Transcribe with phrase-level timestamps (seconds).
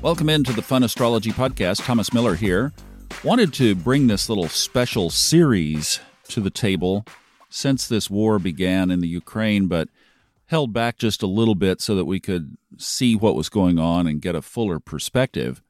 [0.00, 1.84] Welcome into the Fun Astrology Podcast.
[1.84, 2.72] Thomas Miller here.
[3.24, 7.04] Wanted to bring this little special series to the table
[7.50, 9.88] since this war began in the Ukraine, but
[10.46, 14.06] held back just a little bit so that we could see what was going on
[14.06, 15.60] and get a fuller perspective.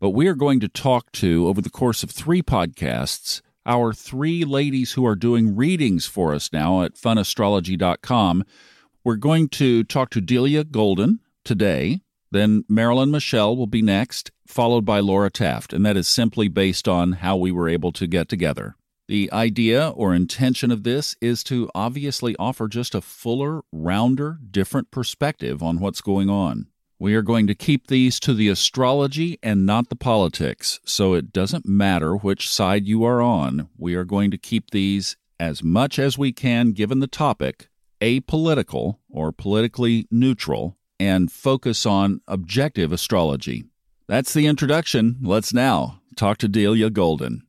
[0.00, 4.44] But we are going to talk to, over the course of three podcasts, our three
[4.44, 8.44] ladies who are doing readings for us now at funastrology.com.
[9.04, 12.00] We're going to talk to Delia Golden today.
[12.30, 16.86] Then Marilyn Michelle will be next, followed by Laura Taft, and that is simply based
[16.86, 18.76] on how we were able to get together.
[19.08, 24.90] The idea or intention of this is to obviously offer just a fuller, rounder, different
[24.90, 26.66] perspective on what's going on.
[26.98, 31.32] We are going to keep these to the astrology and not the politics, so it
[31.32, 33.68] doesn't matter which side you are on.
[33.78, 37.68] We are going to keep these as much as we can, given the topic,
[38.00, 43.64] apolitical or politically neutral, and focus on objective astrology.
[44.06, 45.16] That's the introduction.
[45.22, 47.42] Let's now talk to Delia Golden.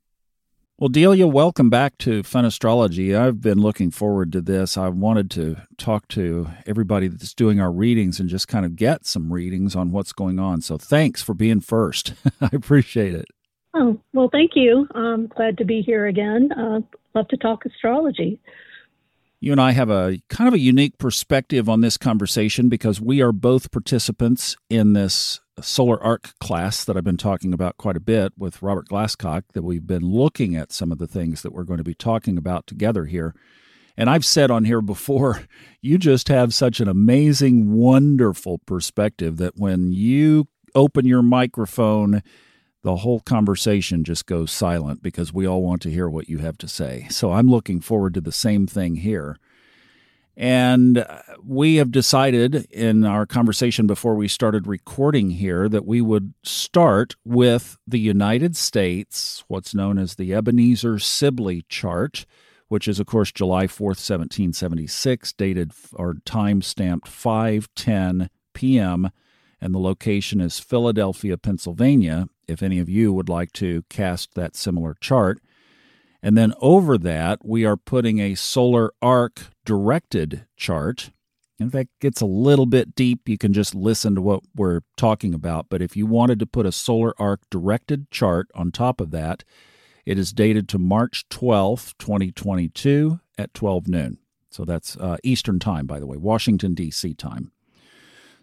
[0.78, 3.14] Well, Delia, welcome back to Fun Astrology.
[3.14, 4.78] I've been looking forward to this.
[4.78, 9.06] I wanted to talk to everybody that's doing our readings and just kind of get
[9.06, 10.62] some readings on what's going on.
[10.62, 12.14] So thanks for being first.
[12.42, 13.26] I appreciate it.
[13.74, 14.88] Oh, well, thank you.
[14.96, 16.50] I'm glad to be here again.
[16.54, 16.80] Uh,
[17.14, 18.40] love to talk astrology
[19.42, 23.22] you and I have a kind of a unique perspective on this conversation because we
[23.22, 28.02] are both participants in this solar arc class that I've been talking about quite a
[28.02, 31.64] bit with Robert Glasscock that we've been looking at some of the things that we're
[31.64, 33.34] going to be talking about together here.
[33.98, 35.44] And I've said on here before,
[35.82, 42.22] you just have such an amazing, wonderful perspective that when you open your microphone
[42.82, 46.58] the whole conversation just goes silent because we all want to hear what you have
[46.60, 47.08] to say.
[47.10, 49.38] So I'm looking forward to the same thing here.
[50.38, 56.00] And uh, we have decided in our conversation before we started recording here that we
[56.00, 62.26] would start with the United States, what's known as the Ebenezer Sibley chart,
[62.70, 69.10] which is, of course, July 4th, 1776, dated or time stamped 5:10 p.m
[69.62, 74.56] and the location is Philadelphia, Pennsylvania, if any of you would like to cast that
[74.56, 75.40] similar chart.
[76.22, 81.12] And then over that, we are putting a solar arc directed chart.
[81.60, 85.34] If that gets a little bit deep, you can just listen to what we're talking
[85.34, 85.68] about.
[85.70, 89.44] But if you wanted to put a solar arc directed chart on top of that,
[90.06, 94.18] it is dated to March 12th, 2022 at 12 noon.
[94.50, 97.14] So that's uh, Eastern time, by the way, Washington, D.C.
[97.14, 97.52] time.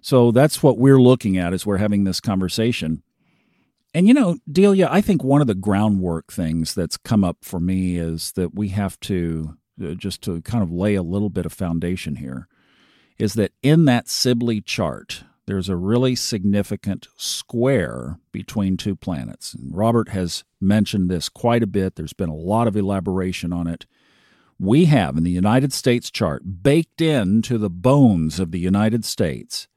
[0.00, 3.03] So that's what we're looking at as we're having this conversation.
[3.97, 7.59] And you know, Delia, I think one of the groundwork things that's come up for
[7.59, 11.47] me is that we have to uh, just to kind of lay a little bit
[11.47, 12.47] of foundation here
[13.19, 19.55] is that in that Sibley chart, there's a really significant square between two planets.
[19.55, 21.95] And Robert has mentioned this quite a bit.
[21.95, 23.87] There's been a lot of elaboration on it.
[24.59, 29.69] We have in the United States chart, baked into the bones of the United States,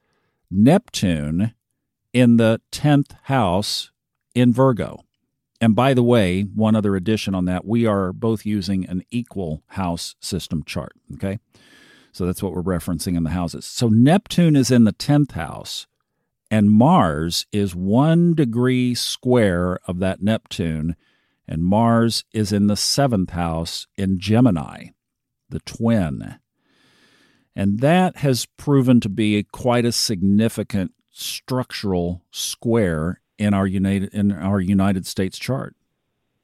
[0.50, 1.54] Neptune
[2.12, 3.92] in the 10th house
[4.34, 5.04] in Virgo.
[5.60, 9.62] And by the way, one other addition on that, we are both using an equal
[9.68, 10.92] house system chart.
[11.14, 11.38] Okay.
[12.12, 13.66] So that's what we're referencing in the houses.
[13.66, 15.86] So Neptune is in the 10th house,
[16.50, 20.96] and Mars is one degree square of that Neptune,
[21.46, 24.88] and Mars is in the seventh house in Gemini,
[25.48, 26.38] the twin.
[27.54, 34.32] And that has proven to be quite a significant structural square in our United in
[34.32, 35.74] our United States chart.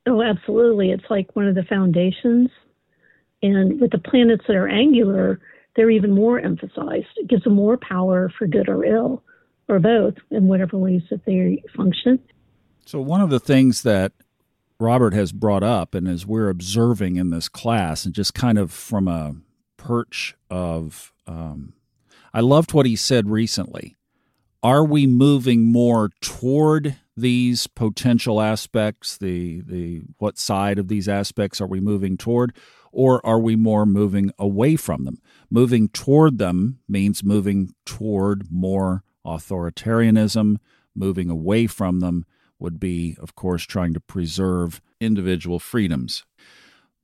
[0.06, 0.90] Oh, absolutely.
[0.90, 2.48] It's like one of the foundations.
[3.42, 5.40] And with the planets that are angular,
[5.74, 7.06] they're even more emphasized.
[7.16, 9.22] It gives them more power for good or ill,
[9.68, 12.18] or both, in whatever ways that they function.
[12.86, 14.12] So, one of the things that
[14.80, 18.72] Robert has brought up, and as we're observing in this class, and just kind of
[18.72, 19.36] from a
[19.76, 21.74] perch of um,
[22.32, 23.96] I loved what he said recently.
[24.62, 29.16] Are we moving more toward these potential aspects?
[29.16, 32.54] The the what side of these aspects are we moving toward,
[32.92, 35.18] or are we more moving away from them?
[35.50, 40.56] Moving toward them means moving toward more authoritarianism.
[40.94, 42.24] Moving away from them
[42.58, 46.24] would be, of course, trying to preserve individual freedoms.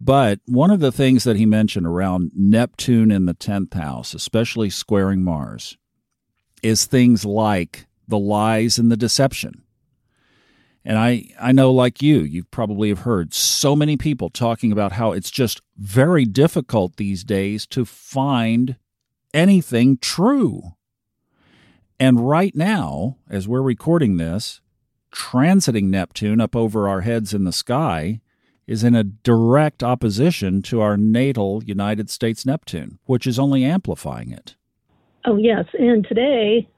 [0.00, 4.70] But one of the things that he mentioned around Neptune in the 10th house, especially
[4.70, 5.76] squaring Mars,
[6.62, 9.62] is things like the lies and the deception.
[10.84, 14.92] And I, I know, like you, you probably have heard so many people talking about
[14.92, 18.76] how it's just very difficult these days to find
[19.32, 20.74] anything true.
[22.00, 24.60] And right now, as we're recording this,
[25.12, 28.20] transiting Neptune up over our heads in the sky
[28.66, 34.32] is in a direct opposition to our natal United States Neptune, which is only amplifying
[34.32, 34.56] it.
[35.24, 35.66] Oh, yes.
[35.78, 36.68] And today,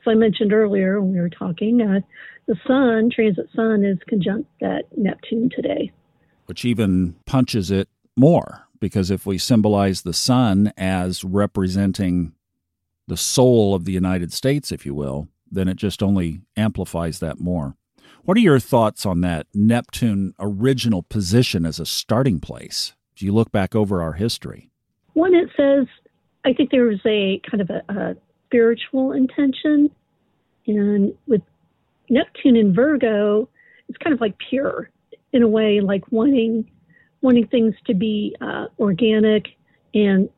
[0.00, 2.00] as I mentioned earlier when we were talking, uh,
[2.46, 5.92] the sun, transit sun, is conjunct that Neptune today.
[6.46, 12.32] Which even punches it more, because if we symbolize the sun as representing
[13.06, 17.38] the soul of the United States, if you will, then it just only amplifies that
[17.38, 17.76] more.
[18.24, 22.94] What are your thoughts on that Neptune original position as a starting place?
[23.14, 24.70] If you look back over our history,
[25.14, 25.86] one it says,
[26.44, 28.16] I think there was a kind of a, a
[28.46, 29.90] spiritual intention,
[30.66, 31.42] and with
[32.10, 33.48] Neptune in Virgo,
[33.88, 34.90] it's kind of like pure
[35.32, 36.70] in a way, like wanting
[37.20, 39.46] wanting things to be uh, organic
[39.94, 40.28] and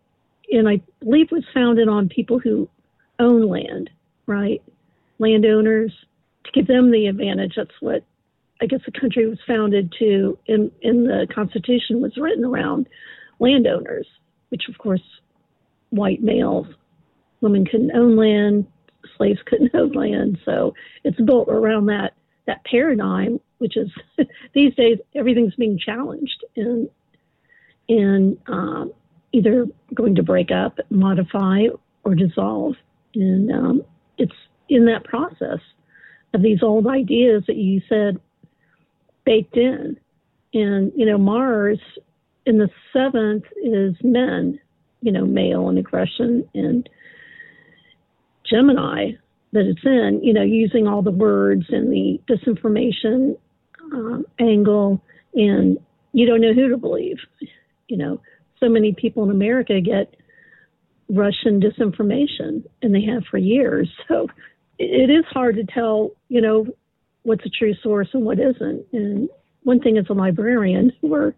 [0.53, 2.69] and I believe was founded on people who
[3.19, 3.91] own land,
[4.27, 4.63] right?
[5.19, 5.93] Landowners
[6.45, 7.55] to give them the advantage.
[7.57, 8.05] That's what
[8.61, 12.89] I guess the country was founded to, in in the Constitution was written around
[13.41, 14.07] landowners,
[14.51, 15.03] which of course
[15.95, 16.67] white males,
[17.41, 18.67] women couldn't own land,
[19.17, 20.75] slaves couldn't own land, so
[21.05, 22.15] it's built around that
[22.47, 23.91] that paradigm, which is
[24.55, 26.89] these days everything's being challenged and
[27.89, 28.93] and um,
[29.33, 31.67] either going to break up, modify,
[32.05, 32.75] or dissolve,
[33.15, 33.83] and um,
[34.19, 34.35] it's
[34.69, 35.61] in that process
[36.33, 38.19] of these old ideas that you said
[39.25, 39.99] baked in.
[40.53, 41.79] And, you know, Mars
[42.47, 44.59] in the seventh is men,
[45.05, 46.89] you know, male and aggression, and
[48.51, 49.13] Gemini
[49.53, 53.37] that it's in, you know, using all the words and the disinformation
[53.93, 55.01] um, angle,
[55.35, 55.79] and
[56.13, 57.19] you don't know who to believe.
[57.89, 58.21] You know,
[58.59, 60.17] so many people in America get
[61.11, 63.89] Russian disinformation, and they have for years.
[64.09, 64.27] So
[64.79, 66.67] it is hard to tell, you know,
[67.23, 68.87] what's a true source and what isn't.
[68.93, 69.29] And
[69.63, 71.35] one thing as a librarian, we're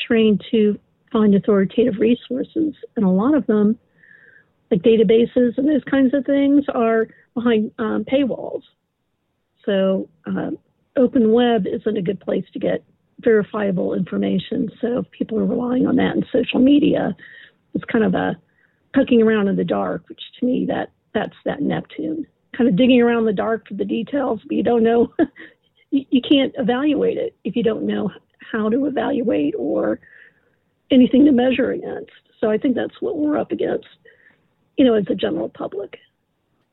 [0.00, 0.78] trained to
[1.12, 3.78] find authoritative resources, and a lot of them,
[4.70, 8.62] like databases and those kinds of things, are behind um, paywalls.
[9.64, 10.50] So uh,
[10.96, 12.84] open web isn't a good place to get
[13.20, 14.70] verifiable information.
[14.80, 17.14] So if people are relying on that in social media,
[17.74, 18.36] it's kind of a
[18.94, 22.26] poking around in the dark, which to me that that's that Neptune
[22.56, 25.12] kind of digging around the dark for the details, but you don't know,
[25.90, 28.10] you, you can't evaluate it if you don't know
[28.52, 30.00] how to evaluate or
[30.92, 32.12] anything to measure against.
[32.40, 33.86] So I think that's what we're up against,
[34.76, 35.98] you know, as a general public.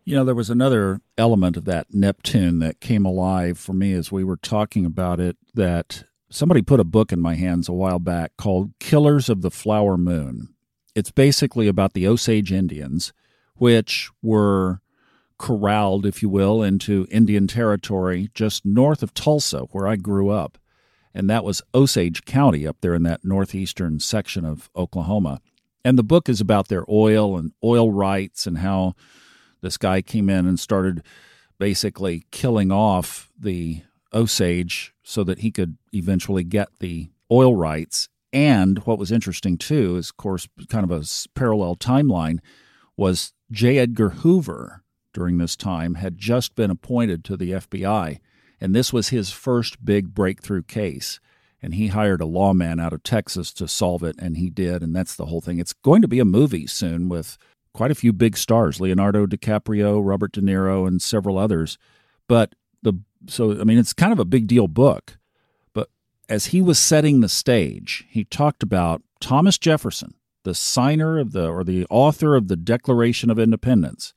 [0.05, 4.11] You know, there was another element of that Neptune that came alive for me as
[4.11, 7.99] we were talking about it that somebody put a book in my hands a while
[7.99, 10.49] back called Killers of the Flower Moon.
[10.95, 13.13] It's basically about the Osage Indians,
[13.55, 14.81] which were
[15.37, 20.58] corralled, if you will, into Indian territory just north of Tulsa, where I grew up.
[21.13, 25.41] And that was Osage County up there in that northeastern section of Oklahoma.
[25.83, 28.93] And the book is about their oil and oil rights and how
[29.61, 31.03] this guy came in and started
[31.57, 33.83] basically killing off the
[34.13, 38.07] Osage so that he could eventually get the oil rights.
[38.31, 41.03] And what was interesting too is, of course, kind of a
[41.33, 42.39] parallel timeline
[42.95, 43.79] was J.
[43.79, 44.83] Edgar Hoover,
[45.13, 48.19] during this time had just been appointed to the FBI,
[48.61, 51.19] and this was his first big breakthrough case.
[51.61, 54.95] And he hired a lawman out of Texas to solve it, and he did, and
[54.95, 55.59] that's the whole thing.
[55.59, 57.37] It's going to be a movie soon with
[57.73, 61.77] quite a few big stars Leonardo DiCaprio, Robert De Niro, and several others.
[62.27, 62.93] But the
[63.27, 65.17] so I mean it's kind of a big deal book.
[65.73, 65.89] But
[66.27, 70.13] as he was setting the stage, he talked about Thomas Jefferson,
[70.43, 74.13] the signer of the or the author of the Declaration of Independence,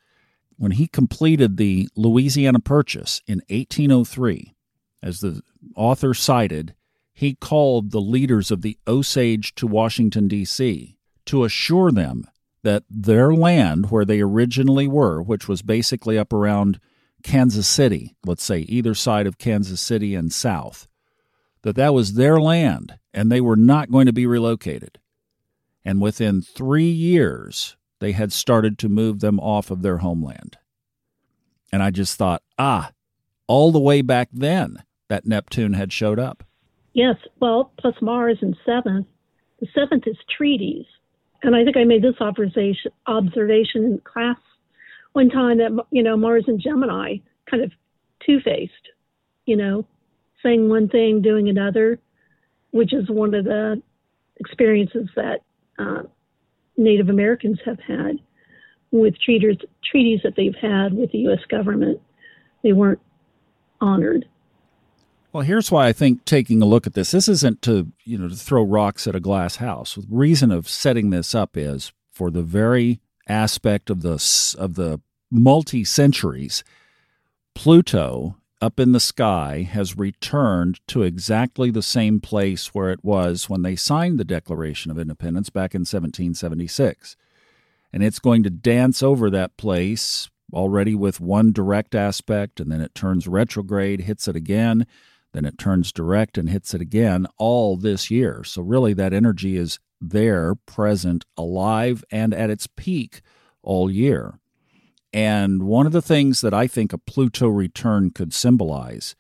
[0.63, 4.55] when he completed the Louisiana Purchase in 1803,
[5.03, 5.43] as the
[5.75, 6.77] author cited,
[7.13, 12.29] he called the leaders of the Osage to Washington, D.C., to assure them
[12.63, 16.79] that their land, where they originally were, which was basically up around
[17.25, 20.87] Kansas City, let's say either side of Kansas City and south,
[21.63, 25.01] that that was their land and they were not going to be relocated.
[25.85, 30.59] And within three years, they had started to move them off of their homeland.
[31.73, 32.91] And I just thought, ah,
[33.47, 36.43] all the way back then, that Neptune had showed up.
[36.95, 39.07] Yes, well, plus Mars in seventh.
[39.61, 40.85] The seventh is treaties.
[41.45, 42.91] And I think I made this observation
[43.85, 44.37] in class
[45.13, 47.19] one time that you know Mars and Gemini
[47.49, 47.71] kind of
[48.27, 48.73] two faced,
[49.47, 49.87] you know,
[50.43, 52.01] saying one thing, doing another,
[52.73, 53.81] which is one of the
[54.41, 55.43] experiences that
[55.79, 56.03] uh,
[56.77, 58.19] Native Americans have had.
[58.91, 59.57] with treaties,
[59.91, 61.41] treaties that they've had with the U.S.
[61.49, 62.01] government.
[62.63, 63.01] They weren't
[63.81, 64.27] honored.
[65.33, 67.11] Well, here's why I think taking a look at this.
[67.11, 69.95] This isn't to you know to throw rocks at a glass house.
[69.95, 74.23] The reason of setting this up is for the very aspect of the
[74.59, 75.01] of the
[75.31, 76.63] multi centuries.
[77.55, 83.51] Pluto up in the sky has returned to exactly the same place where it was
[83.51, 87.17] when they signed the Declaration of Independence back in 1776.
[87.93, 92.81] And it's going to dance over that place already with one direct aspect, and then
[92.81, 94.87] it turns retrograde, hits it again,
[95.33, 98.45] then it turns direct and hits it again all this year.
[98.45, 103.23] So, really, that energy is there, present, alive, and at its peak
[103.63, 104.39] all year.
[105.13, 109.15] And one of the things that I think a Pluto return could symbolize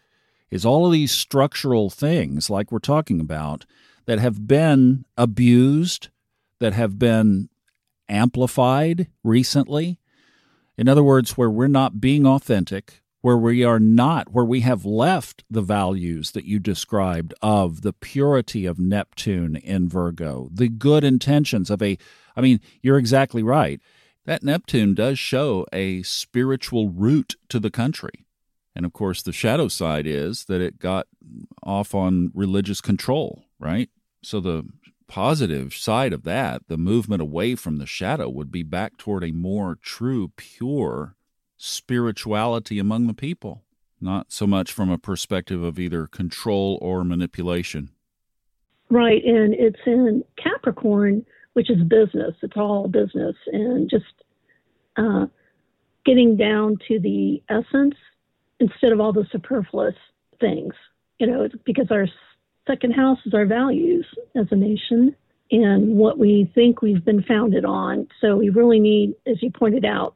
[0.51, 3.65] is all of these structural things, like we're talking about,
[4.07, 6.09] that have been abused,
[6.61, 7.49] that have been
[8.09, 9.99] amplified recently.
[10.77, 14.85] In other words, where we're not being authentic, where we are not, where we have
[14.85, 21.05] left the values that you described of the purity of Neptune in Virgo, the good
[21.05, 21.97] intentions of a,
[22.37, 23.81] I mean, you're exactly right
[24.25, 28.27] that Neptune does show a spiritual root to the country.
[28.75, 31.07] And of course, the shadow side is that it got
[31.63, 33.91] off on religious control, right?
[34.23, 34.65] So the
[35.09, 39.33] positive side of that, the movement away from the shadow, would be back toward a
[39.33, 41.17] more true, pure
[41.59, 43.63] spirituality among the people,
[44.01, 47.91] not so much from a perspective of either control or manipulation.
[48.89, 49.23] Right.
[49.25, 52.35] And it's in Capricorn which is business.
[52.43, 54.05] It's all business and just
[54.97, 55.27] uh,
[56.05, 57.95] getting down to the essence
[58.61, 59.95] instead of all the superfluous
[60.41, 60.75] things.
[61.19, 62.07] You know, because our
[62.67, 65.15] second house is our values as a nation
[65.51, 68.09] and what we think we've been founded on.
[68.21, 70.15] So we really need, as you pointed out,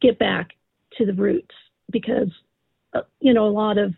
[0.00, 0.50] get back
[0.98, 1.54] to the roots
[1.90, 2.28] because,
[2.92, 3.94] uh, you know, a lot of,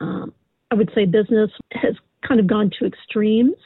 [0.00, 0.34] um,
[0.70, 1.94] I would say, business has
[2.26, 3.56] kind of gone to extremes,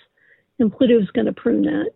[0.58, 1.90] and Pluto's going to prune that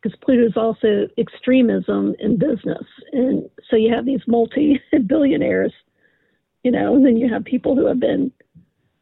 [0.00, 2.84] because Pluto is also extremism in business.
[3.12, 5.72] And so you have these multi billionaires,
[6.62, 8.32] you know, and then you have people who have been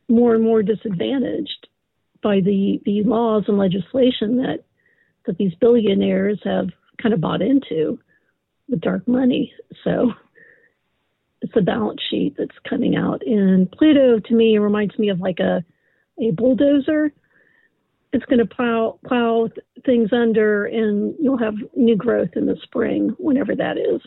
[0.08, 1.68] more and more disadvantaged
[2.22, 4.64] by the, the laws and legislation that,
[5.26, 6.68] that these billionaires have
[7.00, 7.98] kind of bought into
[8.68, 9.52] with dark money.
[9.84, 10.12] So
[11.42, 13.22] it's a balance sheet that's coming out.
[13.24, 15.64] And Pluto to me reminds me of like a,
[16.20, 17.12] a bulldozer
[18.12, 19.48] it's going to plow plow
[19.84, 24.00] things under, and you'll have new growth in the spring, whenever that is.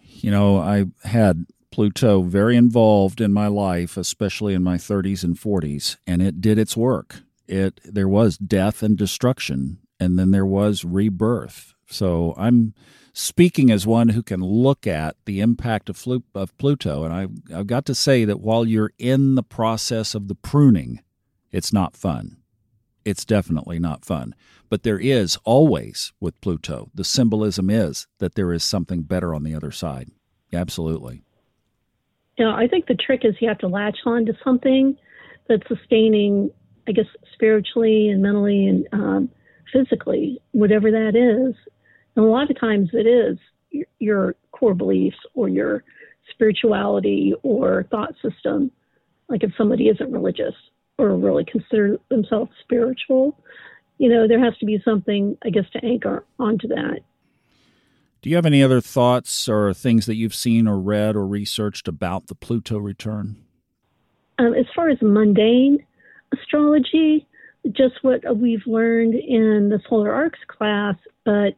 [0.00, 5.36] You know, I had Pluto very involved in my life, especially in my 30s and
[5.36, 7.22] 40s, and it did its work.
[7.46, 11.74] It there was death and destruction, and then there was rebirth.
[11.86, 12.74] So I'm
[13.12, 16.04] speaking as one who can look at the impact of,
[16.34, 20.26] of Pluto, and I, I've got to say that while you're in the process of
[20.26, 21.00] the pruning,
[21.52, 22.38] it's not fun
[23.04, 24.34] it's definitely not fun.
[24.68, 29.44] But there is always with Pluto, the symbolism is that there is something better on
[29.44, 30.10] the other side.
[30.52, 31.22] Absolutely.
[32.38, 34.96] Yeah, I think the trick is you have to latch on to something
[35.48, 36.50] that's sustaining,
[36.88, 39.28] I guess, spiritually and mentally and um,
[39.72, 41.54] physically, whatever that is.
[42.16, 43.38] And a lot of times it is
[43.70, 45.84] your, your core beliefs or your
[46.30, 48.70] spirituality or thought system.
[49.28, 50.54] Like if somebody isn't religious,
[50.98, 53.38] or really consider themselves spiritual,
[53.98, 57.00] you know, there has to be something, I guess, to anchor onto that.
[58.22, 61.88] Do you have any other thoughts or things that you've seen or read or researched
[61.88, 63.36] about the Pluto return?
[64.38, 65.84] Um, as far as mundane
[66.32, 67.26] astrology,
[67.72, 71.54] just what we've learned in the solar arcs class, but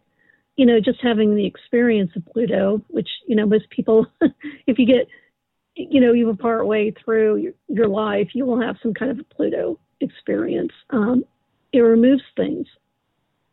[0.56, 4.06] you know, just having the experience of Pluto, which you know most people,
[4.66, 5.06] if you get
[5.76, 9.18] you know, even part way through your, your life, you will have some kind of
[9.18, 10.72] a Pluto experience.
[10.90, 11.24] Um,
[11.72, 12.66] it removes things,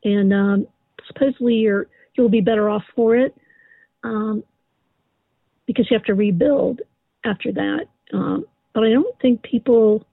[0.03, 0.67] and um,
[1.07, 3.35] supposedly you're you'll be better off for it
[4.03, 4.43] um,
[5.65, 6.81] because you have to rebuild
[7.25, 7.87] after that.
[8.13, 10.05] Um, but I don't think people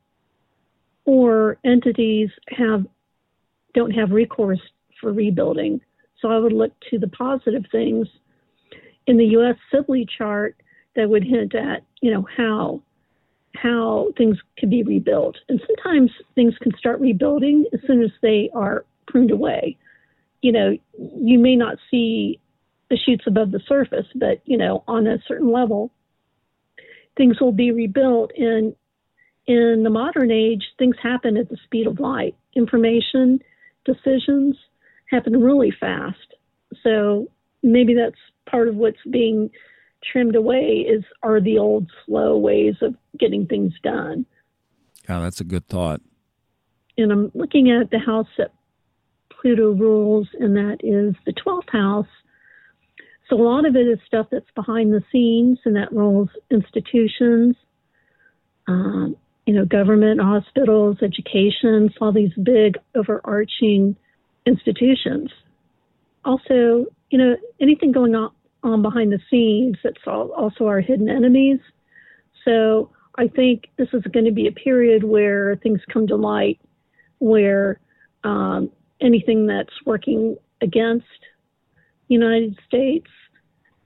[1.04, 2.86] or entities have
[3.74, 4.60] don't have recourse
[5.00, 5.80] for rebuilding.
[6.20, 8.08] So I would look to the positive things
[9.06, 9.56] in the U.S.
[9.72, 10.56] Sibley chart
[10.96, 12.82] that would hint at, you know, how
[13.56, 15.36] how things can be rebuilt.
[15.48, 19.76] And sometimes things can start rebuilding as soon as they are pruned away.
[20.40, 22.40] You know, you may not see
[22.90, 25.90] the shoots above the surface, but you know, on a certain level,
[27.16, 28.32] things will be rebuilt.
[28.36, 28.74] And
[29.46, 32.36] in the modern age, things happen at the speed of light.
[32.54, 33.40] Information,
[33.84, 34.56] decisions
[35.10, 36.34] happen really fast.
[36.82, 37.28] So
[37.62, 39.50] maybe that's part of what's being
[40.02, 44.26] trimmed away is are the old slow ways of getting things done.
[45.08, 46.00] Yeah, that's a good thought.
[46.96, 48.52] And I'm looking at the house that
[49.30, 52.06] Pluto rules, and that is the 12th house.
[53.28, 57.56] So a lot of it is stuff that's behind the scenes, and that rules institutions,
[58.66, 59.16] um,
[59.46, 63.96] you know, government, hospitals, education, all these big overarching
[64.46, 65.30] institutions.
[66.24, 68.30] Also, you know, anything going on,
[68.62, 71.60] on behind the scenes that's also our hidden enemies.
[72.44, 76.60] So I think this is going to be a period where things come to light,
[77.18, 77.80] where
[78.24, 81.06] um, anything that's working against
[82.08, 83.08] the United States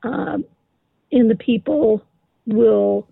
[0.02, 0.44] um,
[1.12, 2.04] and the people
[2.46, 3.08] will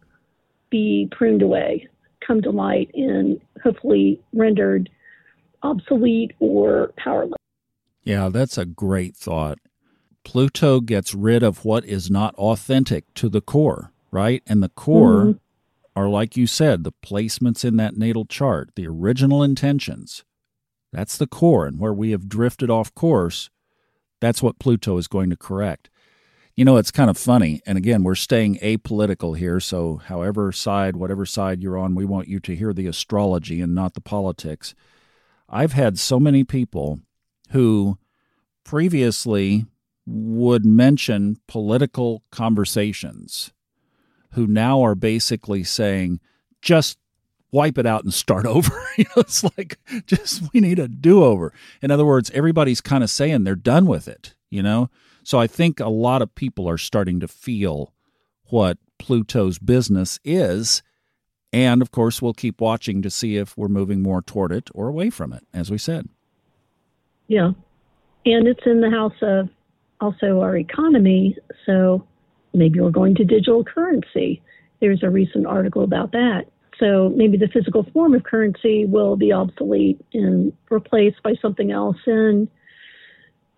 [0.70, 1.88] be pruned away,
[2.26, 4.90] come to light, and hopefully rendered
[5.62, 7.38] obsolete or powerless.
[8.04, 9.58] Yeah, that's a great thought.
[10.24, 14.42] Pluto gets rid of what is not authentic to the core, right?
[14.46, 15.38] And the core mm-hmm.
[15.96, 20.24] are, like you said, the placements in that natal chart, the original intentions.
[20.92, 21.66] That's the core.
[21.66, 23.50] And where we have drifted off course,
[24.20, 25.90] that's what Pluto is going to correct.
[26.54, 27.62] You know, it's kind of funny.
[27.64, 29.58] And again, we're staying apolitical here.
[29.58, 33.74] So, however side, whatever side you're on, we want you to hear the astrology and
[33.74, 34.74] not the politics.
[35.48, 37.00] I've had so many people
[37.50, 37.98] who
[38.64, 39.66] previously
[40.06, 43.52] would mention political conversations
[44.32, 46.20] who now are basically saying,
[46.60, 46.98] just
[47.52, 48.72] wipe it out and start over.
[48.98, 51.52] you know, it's like just we need a do over.
[51.80, 54.90] In other words, everybody's kind of saying they're done with it, you know?
[55.24, 57.92] So I think a lot of people are starting to feel
[58.46, 60.82] what Pluto's business is.
[61.52, 64.88] And of course, we'll keep watching to see if we're moving more toward it or
[64.88, 66.08] away from it, as we said.
[67.28, 67.52] Yeah.
[68.24, 69.48] And it's in the house of
[70.02, 71.36] also our economy.
[71.64, 72.06] So
[72.52, 74.42] maybe we're going to digital currency.
[74.80, 76.46] There's a recent article about that.
[76.78, 81.98] So maybe the physical form of currency will be obsolete and replaced by something else.
[82.06, 82.48] And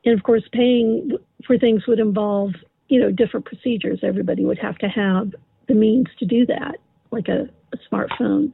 [0.04, 1.12] and of course, paying
[1.46, 2.50] for things would involve
[2.88, 4.00] you know different procedures.
[4.02, 5.32] Everybody would have to have
[5.66, 6.76] the means to do that,
[7.10, 8.52] like a, a smartphone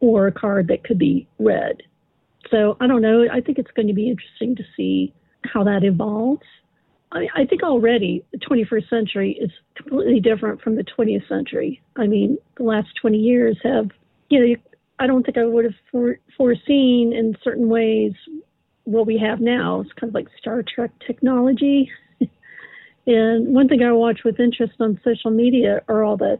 [0.00, 1.82] or a card that could be read.
[2.50, 3.26] So I don't know.
[3.30, 5.12] I think it's going to be interesting to see
[5.44, 6.46] how that evolves.
[7.12, 11.80] I, I think already the 21st century is completely different from the 20th century.
[11.96, 13.90] I mean, the last 20 years have,
[14.28, 14.56] you know,
[14.98, 18.12] I don't think I would have for, foreseen in certain ways
[18.84, 19.80] what we have now.
[19.80, 21.90] It's kind of like Star Trek technology.
[23.06, 26.38] and one thing I watch with interest on social media are all the,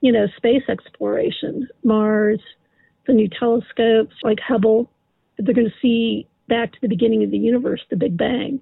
[0.00, 2.40] you know, space exploration, Mars,
[3.06, 4.90] the new telescopes like Hubble.
[5.38, 8.60] They're going to see back to the beginning of the universe, the Big Bang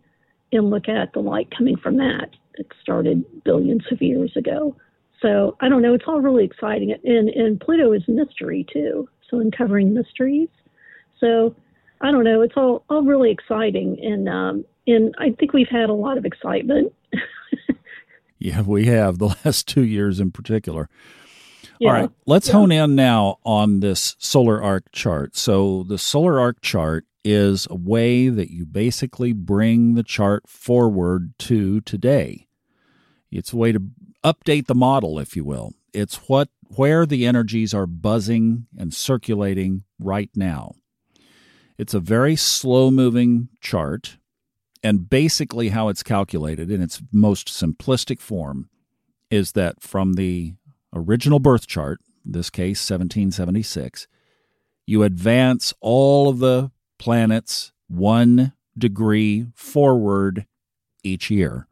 [0.52, 2.30] and look at the light coming from that.
[2.54, 4.76] It started billions of years ago.
[5.20, 5.94] So I don't know.
[5.94, 6.92] It's all really exciting.
[7.04, 9.08] And, and Pluto is mystery too.
[9.30, 10.48] So uncovering mysteries.
[11.18, 11.54] So
[12.00, 12.42] I don't know.
[12.42, 13.98] It's all, all really exciting.
[14.02, 16.92] And, um, and I think we've had a lot of excitement.
[18.38, 20.88] yeah, we have the last two years in particular.
[21.78, 21.88] Yeah.
[21.88, 22.54] All right, let's yeah.
[22.54, 25.36] hone in now on this solar arc chart.
[25.36, 31.34] So, the solar arc chart is a way that you basically bring the chart forward
[31.40, 32.46] to today.
[33.32, 33.82] It's a way to
[34.22, 35.72] update the model, if you will.
[35.92, 40.74] It's what where the energies are buzzing and circulating right now.
[41.76, 44.18] It's a very slow moving chart,
[44.84, 48.70] and basically how it's calculated in its most simplistic form
[49.32, 50.54] is that from the
[50.94, 54.06] original birth chart, in this case 1776,
[54.86, 60.46] you advance all of the planets one degree forward
[61.02, 61.68] each year.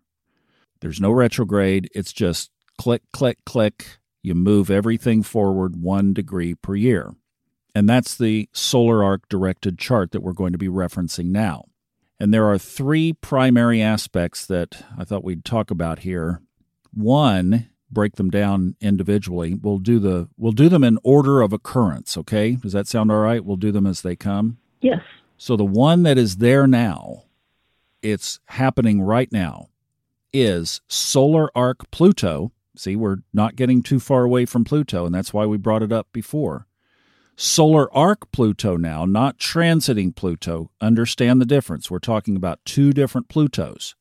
[0.80, 3.98] There's no retrograde, it's just click, click, click.
[4.22, 7.14] You move everything forward one degree per year.
[7.74, 11.66] And that's the solar arc directed chart that we're going to be referencing now.
[12.20, 16.40] And there are three primary aspects that I thought we'd talk about here.
[16.92, 19.54] One, break them down individually.
[19.54, 22.52] We'll do the we'll do them in order of occurrence, okay?
[22.52, 23.44] Does that sound all right?
[23.44, 24.58] We'll do them as they come.
[24.84, 25.00] Yes.
[25.38, 27.22] So the one that is there now,
[28.02, 29.70] it's happening right now,
[30.30, 32.52] is solar arc Pluto.
[32.76, 35.90] See, we're not getting too far away from Pluto, and that's why we brought it
[35.90, 36.66] up before.
[37.34, 40.70] Solar arc Pluto now, not transiting Pluto.
[40.82, 41.90] Understand the difference.
[41.90, 43.94] We're talking about two different Plutos.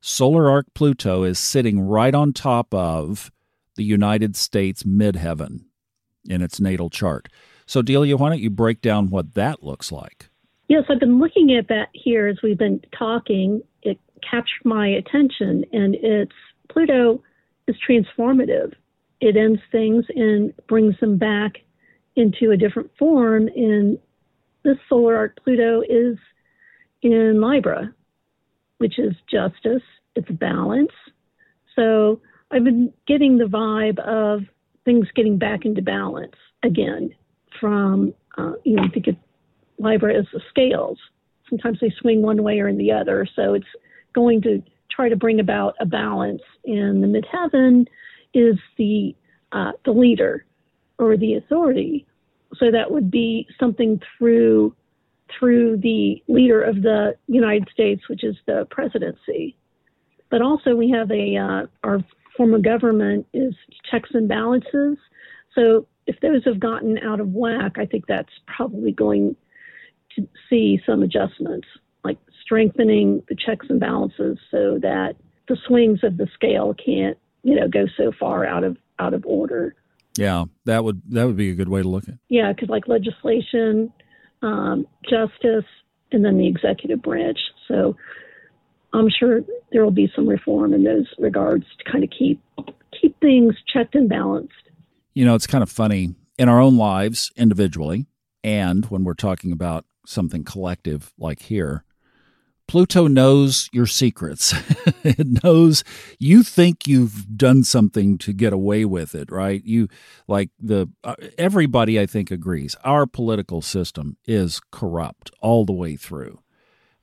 [0.00, 3.30] Solar arc Pluto is sitting right on top of
[3.76, 5.66] the United States midheaven
[6.26, 7.28] in its natal chart.
[7.68, 10.30] So, Delia, why don't you break down what that looks like?
[10.68, 13.60] Yes, I've been looking at that here as we've been talking.
[13.82, 16.32] It captured my attention, and it's
[16.70, 17.22] Pluto
[17.66, 18.72] is transformative.
[19.20, 21.58] It ends things and brings them back
[22.16, 23.48] into a different form.
[23.48, 23.98] And
[24.62, 26.16] this solar arc Pluto is
[27.02, 27.92] in Libra,
[28.78, 29.82] which is justice,
[30.16, 30.92] it's balance.
[31.76, 34.44] So I've been getting the vibe of
[34.86, 37.14] things getting back into balance again
[37.60, 39.16] from, uh, you know, think of
[39.78, 40.98] Libra as the scales.
[41.48, 43.26] Sometimes they swing one way or in the other.
[43.34, 43.66] So it's
[44.14, 46.42] going to try to bring about a balance.
[46.64, 47.86] And the midheaven
[48.34, 49.14] is the
[49.52, 50.44] uh, the leader
[50.98, 52.06] or the authority.
[52.56, 54.74] So that would be something through
[55.38, 59.56] through the leader of the United States, which is the presidency.
[60.30, 62.04] But also we have a uh, our
[62.36, 63.54] form of government is
[63.90, 64.96] checks and balances.
[65.54, 69.36] So if those have gotten out of whack, I think that's probably going
[70.16, 71.68] to see some adjustments,
[72.02, 75.16] like strengthening the checks and balances so that
[75.48, 79.24] the swings of the scale can't, you know, go so far out of out of
[79.26, 79.76] order.
[80.16, 82.14] Yeah, that would that would be a good way to look at.
[82.14, 82.20] it.
[82.30, 83.92] Yeah, because like legislation,
[84.42, 85.68] um, justice,
[86.10, 87.38] and then the executive branch.
[87.68, 87.96] So
[88.94, 89.42] I'm sure
[89.72, 92.40] there will be some reform in those regards to kind of keep
[92.98, 94.54] keep things checked and balanced.
[95.18, 98.06] You know, it's kind of funny in our own lives individually,
[98.44, 101.82] and when we're talking about something collective like here.
[102.68, 104.54] Pluto knows your secrets.
[105.02, 105.82] it knows
[106.20, 109.60] you think you've done something to get away with it, right?
[109.64, 109.88] You
[110.28, 115.96] like the uh, everybody I think agrees our political system is corrupt all the way
[115.96, 116.38] through.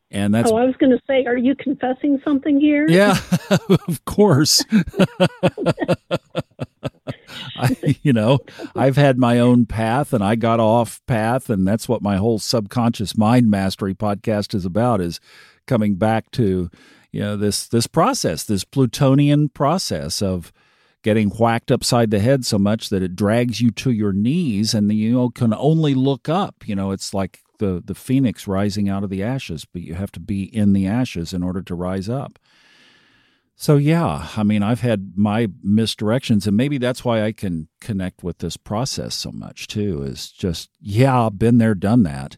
[0.10, 2.86] And that's Oh, I was going to say are you confessing something here?
[2.88, 3.18] Yeah,
[3.90, 4.64] of course.
[7.58, 8.40] I, you know,
[8.76, 12.40] I've had my own path and I got off path and that's what my whole
[12.40, 15.20] subconscious mind mastery podcast is about is
[15.68, 16.70] coming back to
[17.12, 20.52] you know this this process, this plutonian process of
[21.02, 24.92] getting whacked upside the head so much that it drags you to your knees and
[24.92, 26.68] you know can only look up.
[26.68, 30.12] You know, it's like the the phoenix rising out of the ashes, but you have
[30.12, 32.38] to be in the ashes in order to rise up.
[33.56, 38.22] So yeah, I mean, I've had my misdirections, and maybe that's why I can connect
[38.22, 40.04] with this process so much too.
[40.04, 42.36] Is just yeah, I've been there, done that,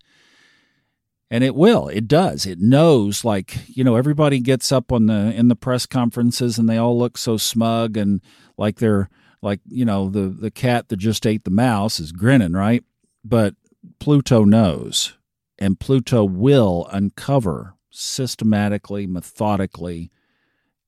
[1.30, 5.34] and it will it does it knows like you know everybody gets up on the
[5.36, 8.22] in the press conferences and they all look so smug and
[8.58, 9.10] like they're
[9.42, 12.84] like you know the the cat that just ate the mouse is grinning right
[13.24, 13.56] but
[14.00, 15.18] pluto knows
[15.60, 20.12] and pluto will uncover systematically methodically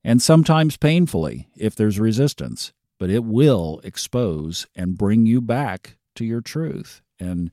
[0.02, 6.24] and sometimes painfully if there's resistance but it will expose and bring you back to
[6.24, 7.50] your truth and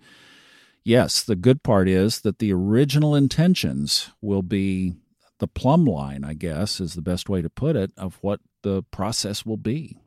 [0.88, 4.94] yes, the good part is that the original intentions will be
[5.40, 8.84] the plumb line, I guess, is the best way to put it, of what the
[8.84, 10.00] process will be.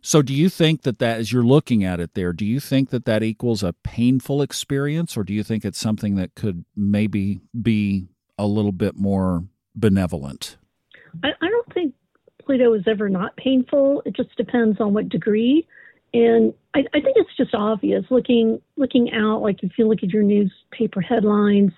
[0.00, 2.90] So, do you think that that, as you're looking at it there, do you think
[2.90, 7.40] that that equals a painful experience, or do you think it's something that could maybe
[7.60, 8.06] be
[8.38, 10.56] a little bit more benevolent?
[11.22, 11.94] I, I don't think
[12.44, 14.02] Pluto is ever not painful.
[14.06, 15.66] It just depends on what degree.
[16.14, 20.10] And I, I think it's just obvious looking looking out, like if you look at
[20.10, 21.72] your newspaper headlines,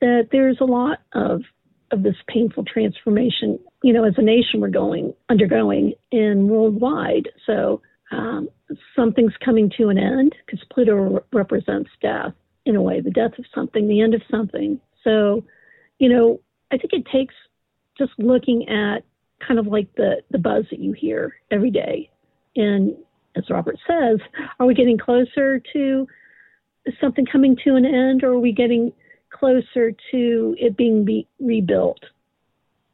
[0.00, 1.42] that there's a lot of
[1.90, 3.58] of this painful transformation.
[3.82, 7.28] You know, as a nation, we're going undergoing and worldwide.
[7.46, 8.48] So um,
[8.96, 12.32] something's coming to an end because Pluto re- represents death
[12.66, 14.80] in a way, the death of something, the end of something.
[15.02, 15.44] So,
[15.98, 16.40] you know,
[16.72, 17.34] I think it takes
[17.96, 19.04] just looking at
[19.46, 22.10] kind of like the the buzz that you hear every day
[22.56, 22.96] and
[23.36, 24.18] as Robert says,
[24.58, 26.06] are we getting closer to
[27.00, 28.92] something coming to an end, or are we getting
[29.30, 32.00] closer to it being be rebuilt?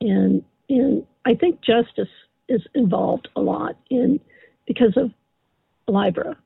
[0.01, 2.09] And and I think justice
[2.49, 4.21] is involved a lot in
[4.67, 5.11] because of
[5.89, 6.37] Libra,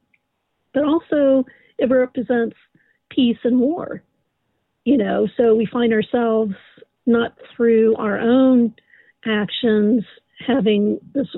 [0.73, 1.45] but also
[1.79, 2.57] it represents
[3.11, 4.03] peace and war.
[4.85, 6.55] You know, so we find ourselves
[7.07, 8.75] not through our own
[9.27, 10.05] actions
[10.47, 11.29] having this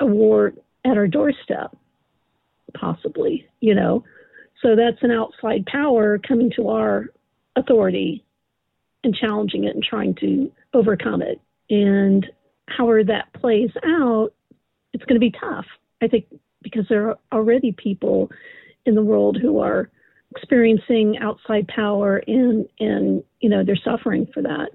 [0.00, 1.76] award at our doorstep,
[2.78, 4.04] possibly, you know.
[4.62, 7.06] So that's an outside power coming to our
[7.56, 8.24] authority
[9.02, 11.40] and challenging it and trying to overcome it.
[11.70, 12.26] And
[12.66, 14.30] however that plays out,
[14.92, 15.66] it's going to be tough.
[16.02, 16.26] I think
[16.62, 18.30] because there are already people
[18.86, 19.90] in the world who are
[20.36, 24.70] experiencing outside power and and you know they're suffering for that.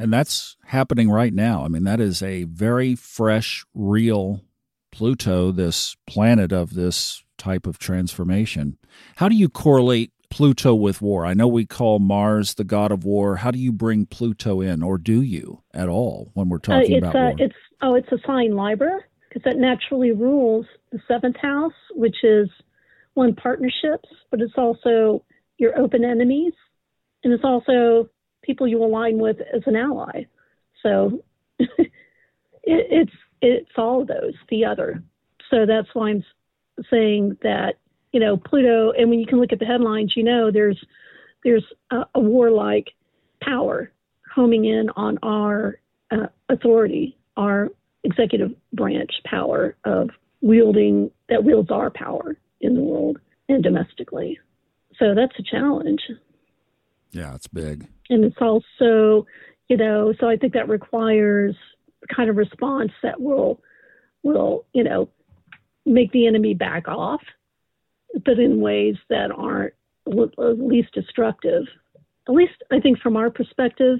[0.00, 1.62] And that's happening right now.
[1.62, 4.40] I mean, that is a very fresh, real
[4.90, 8.78] Pluto, this planet of this type of transformation.
[9.16, 11.26] How do you correlate Pluto with war?
[11.26, 13.36] I know we call Mars the god of war.
[13.36, 16.94] How do you bring Pluto in, or do you at all when we're uh, talking
[16.94, 17.34] uh, about a, war?
[17.38, 22.48] It's oh, it's a sign Libra because that naturally rules the seventh house, which is
[23.14, 25.22] one partnerships, but it's also
[25.58, 26.54] your open enemies,
[27.22, 28.08] and it's also
[28.42, 30.24] people you align with as an ally.
[30.82, 31.22] So
[31.58, 31.90] it,
[32.64, 35.02] it's it's all of those, the other.
[35.50, 36.24] So that's why I'm
[36.90, 37.74] saying that
[38.12, 40.82] you know Pluto, and when you can look at the headlines, you know there's
[41.44, 42.88] there's a, a warlike
[43.42, 43.90] power
[44.32, 47.68] homing in on our uh, authority, our
[48.04, 54.38] executive branch power of wielding that wields our power in the world and domestically.
[54.98, 56.00] So that's a challenge.
[57.10, 57.88] Yeah, it's big.
[58.10, 59.26] And it's also,
[59.68, 61.54] you know, so I think that requires
[62.14, 63.60] kind of response that will
[64.22, 65.08] will, you know,
[65.86, 67.22] make the enemy back off,
[68.24, 69.72] but in ways that aren't
[70.06, 71.64] at uh, least destructive.
[72.28, 73.98] At least I think from our perspective,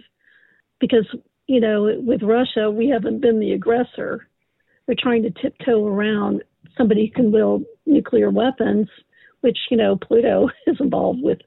[0.81, 1.07] because
[1.47, 4.29] you know, with Russia, we haven't been the aggressor.
[4.87, 6.45] They're trying to tiptoe around
[6.77, 8.89] somebody who can wield nuclear weapons,
[9.41, 11.39] which you know Pluto is involved with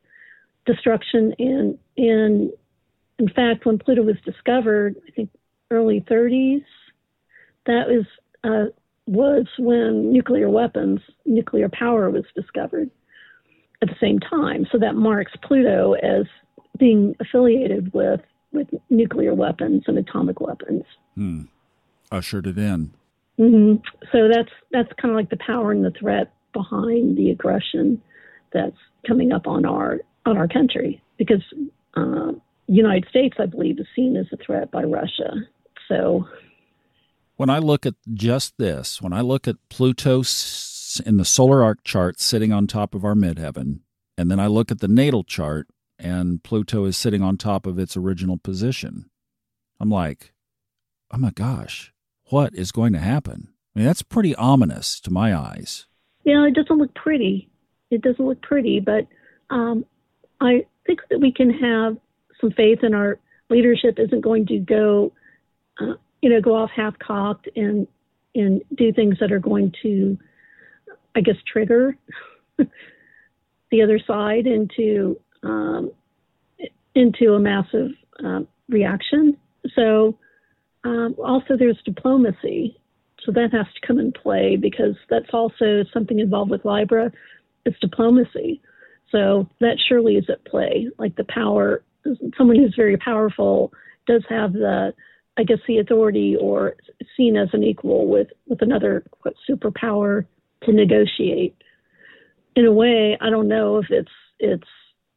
[0.65, 2.51] destruction and and
[3.19, 5.29] in fact, when Pluto was discovered, I think
[5.71, 6.63] early 30s,
[7.65, 8.05] that was
[8.43, 8.71] uh,
[9.05, 12.89] was when nuclear weapons, nuclear power was discovered
[13.81, 14.65] at the same time.
[14.71, 16.25] So that marks Pluto as
[16.77, 18.21] being affiliated with
[18.51, 20.83] with nuclear weapons and atomic weapons.
[21.15, 21.43] Hmm.
[22.11, 22.93] Ushered it in.
[23.39, 23.81] Mm-hmm.
[24.11, 28.01] So that's that's kind of like the power and the threat behind the aggression
[28.51, 31.43] that's coming up on our on our country because
[31.95, 32.31] uh,
[32.67, 35.33] United States, I believe, is seen as a threat by Russia.
[35.87, 36.27] So
[37.35, 40.23] when I look at just this, when I look at Pluto
[41.05, 43.79] in the solar arc chart sitting on top of our midheaven,
[44.17, 45.67] and then I look at the natal chart
[45.99, 49.09] and Pluto is sitting on top of its original position,
[49.79, 50.33] I'm like,
[51.11, 51.93] oh my gosh,
[52.25, 53.49] what is going to happen?
[53.75, 55.87] I mean, that's pretty ominous to my eyes.
[56.23, 57.49] Yeah, it doesn't look pretty.
[57.89, 59.07] It doesn't look pretty, but
[59.49, 59.85] um,
[60.43, 61.97] I think that we can have
[62.39, 65.13] some faith in our leadership isn't going to go
[65.79, 67.85] uh, you know, go off half cocked and
[68.35, 70.17] and do things that are going to,
[71.15, 71.95] I guess, trigger
[72.57, 75.91] the other side into um,
[76.95, 77.91] into a massive
[78.23, 79.37] um, reaction.
[79.75, 80.17] So
[80.85, 82.79] um, also there's diplomacy.
[83.25, 87.11] So that has to come in play because that's also something involved with Libra.
[87.65, 88.61] It's diplomacy.
[89.13, 90.89] So that surely is at play.
[90.97, 91.83] Like the power,
[92.37, 93.71] someone who's very powerful
[94.07, 94.93] does have the
[95.37, 96.75] I guess, the authority or
[97.17, 100.25] seen as an equal with, with another what, superpower
[100.63, 101.55] to negotiate.
[102.55, 104.67] In a way, I don't know if it's it's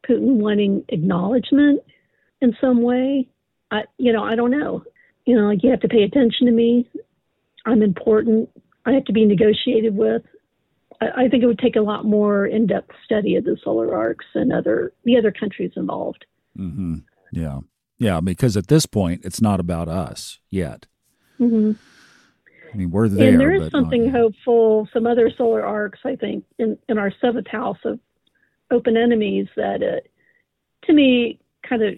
[0.09, 1.83] Putin wanting acknowledgement
[2.41, 3.29] in some way.
[3.71, 4.85] I, you know, I don't know.
[5.27, 6.89] You know, like you have to pay attention to me.
[7.67, 8.49] I'm important.
[8.87, 10.23] I have to be negotiated with.
[11.01, 14.53] I, think it would take a lot more in-depth study of the solar arcs and
[14.53, 16.25] other the other countries involved.
[16.59, 16.97] Mm-hmm.
[17.33, 17.61] Yeah.
[17.99, 20.87] Yeah, because at this point, it's not about us yet.
[21.41, 21.73] Mm-hmm.
[22.73, 23.31] I mean, we're there.
[23.31, 24.89] And there is something hopeful.
[24.93, 27.99] Some other solar arcs, I think, in, in our seventh house of
[28.71, 30.01] open enemies that, uh,
[30.87, 31.95] to me, kind of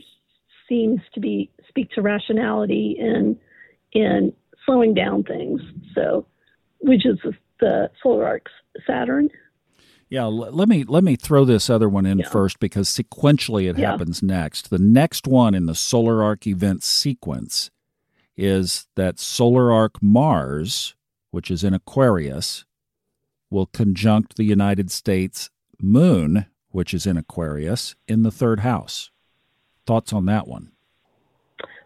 [0.68, 3.36] seems to be speak to rationality and
[3.92, 4.32] in
[4.64, 5.60] slowing down things.
[5.94, 6.26] So,
[6.80, 7.18] which is
[7.60, 8.52] the solar arcs
[8.86, 9.28] Saturn.
[10.10, 12.28] Yeah, let me let me throw this other one in yeah.
[12.28, 13.90] first because sequentially it yeah.
[13.90, 14.70] happens next.
[14.70, 17.70] The next one in the solar arc event sequence
[18.34, 20.94] is that solar arc Mars,
[21.30, 22.64] which is in Aquarius,
[23.50, 29.10] will conjunct the United States moon, which is in Aquarius, in the third house.
[29.86, 30.72] Thoughts on that one?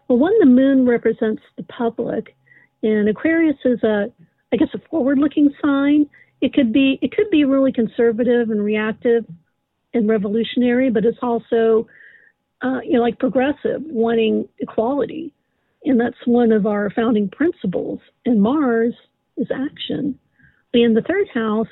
[0.07, 2.35] Well, one, the moon represents the public,
[2.83, 4.11] and Aquarius is a,
[4.51, 6.09] I guess, a forward-looking sign
[6.43, 9.25] it could be it could be really conservative and reactive
[9.93, 11.87] and revolutionary, but it's also
[12.61, 15.33] uh, you know like progressive, wanting equality,
[15.85, 18.01] and that's one of our founding principles.
[18.25, 18.93] And Mars
[19.37, 20.19] is action.
[20.73, 21.67] And the third house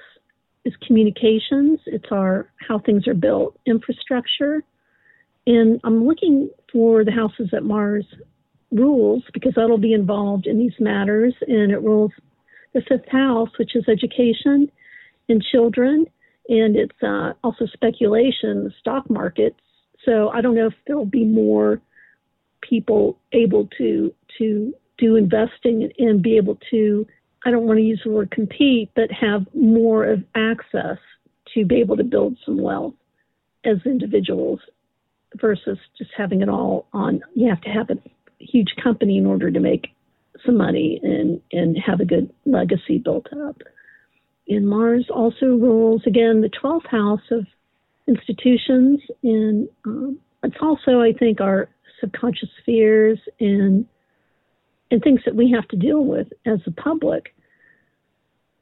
[0.64, 1.80] is communications.
[1.86, 4.64] It's our how things are built, infrastructure.
[5.48, 8.06] And I'm looking for the houses that Mars
[8.72, 12.12] rules because that'll be involved in these matters, and it rules
[12.74, 14.72] the fifth house, which is education
[15.30, 16.06] and children,
[16.50, 19.60] and it's uh, also speculation, the stock markets.
[20.06, 21.82] So I don't know if there'll be more
[22.62, 27.06] people able to to do investing and be able to.
[27.44, 30.98] I don't want to use the word compete, but have more of access
[31.54, 32.94] to be able to build some wealth
[33.66, 34.60] as individuals
[35.36, 37.22] versus just having it all on.
[37.36, 37.98] You have to have a
[38.40, 39.88] huge company in order to make
[40.46, 43.62] some money and, and have a good legacy built up.
[44.48, 47.46] And Mars also rules, again, the 12th house of
[48.08, 49.00] institutions.
[49.24, 53.86] And um, it's also, I think, our subconscious fears and
[54.90, 57.34] and things that we have to deal with as the public.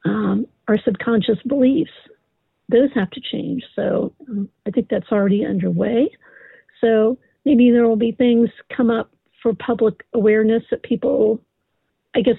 [0.05, 1.91] Um, our subconscious beliefs,
[2.69, 3.63] those have to change.
[3.75, 6.09] So um, I think that's already underway.
[6.81, 11.41] So maybe there will be things come up for public awareness that people,
[12.15, 12.37] I guess,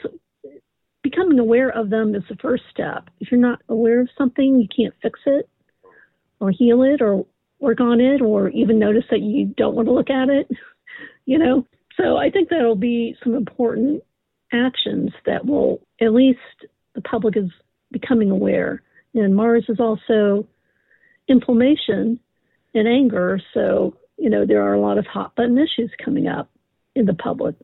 [1.03, 3.09] becoming aware of them is the first step.
[3.21, 5.49] If you're not aware of something, you can't fix it
[6.41, 7.27] or heal it or
[7.59, 10.51] work on it or even notice that you don't want to look at it,
[11.27, 11.67] you know.
[11.97, 14.03] So I think that'll be some important
[14.53, 16.39] actions that will at least
[16.95, 17.51] the public is
[17.91, 18.83] becoming aware.
[19.15, 20.47] And Mars is also
[21.29, 22.19] inflammation
[22.75, 23.41] and anger.
[23.55, 26.51] So, you know, there are a lot of hot button issues coming up
[26.95, 27.57] in the public,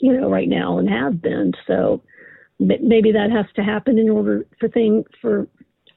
[0.00, 1.52] you know, right now and have been.
[1.66, 2.02] So
[2.58, 5.46] maybe that has to happen in order for thing for,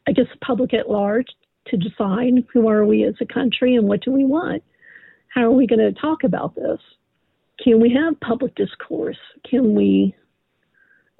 [0.07, 1.27] I guess, public at large
[1.67, 4.63] to decide who are we as a country and what do we want.
[5.29, 6.79] How are we going to talk about this?
[7.63, 9.17] Can we have public discourse?
[9.49, 10.15] Can we,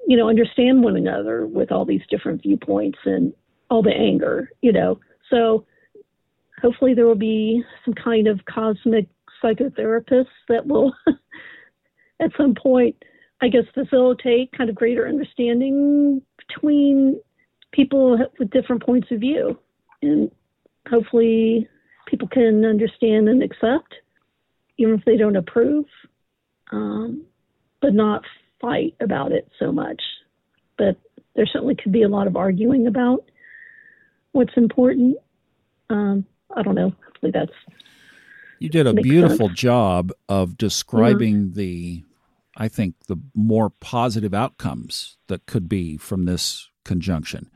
[0.06, 3.32] you know, understand one another with all these different viewpoints and
[3.70, 5.00] all the anger, you know?
[5.30, 5.64] So
[6.60, 9.08] hopefully there will be some kind of cosmic
[9.42, 10.92] psychotherapists that will
[12.20, 12.96] at some point,
[13.40, 17.20] I guess, facilitate kind of greater understanding between
[17.72, 19.58] people with different points of view.
[20.02, 20.30] And
[20.88, 21.68] hopefully
[22.06, 23.94] people can understand and accept,
[24.78, 25.86] even if they don't approve,
[26.72, 27.24] um,
[27.80, 28.22] but not
[28.60, 30.00] fight about it so much.
[30.78, 30.96] But
[31.34, 33.24] there certainly could be a lot of arguing about
[34.32, 35.16] what's important.
[35.90, 36.92] Um, I don't know.
[37.04, 37.52] Hopefully that's
[38.58, 39.58] you did a beautiful sense.
[39.58, 41.58] job of describing mm-hmm.
[41.58, 42.04] the,
[42.56, 47.50] I think, the more positive outcomes that could be from this conjunction.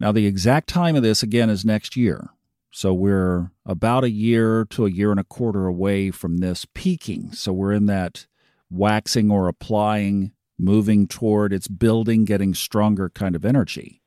[0.00, 2.30] Now, the exact time of this, again, is next year.
[2.72, 7.32] So we're about a year to a year and a quarter away from this peaking.
[7.32, 8.26] So we're in that
[8.70, 14.01] waxing or applying, moving toward its building, getting stronger kind of energy.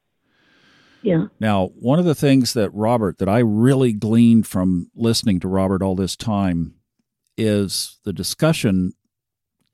[1.06, 1.28] Yeah.
[1.40, 5.84] Now, one of the things that Robert, that I really gleaned from listening to Robert
[5.84, 6.74] all this time
[7.38, 8.94] is the discussion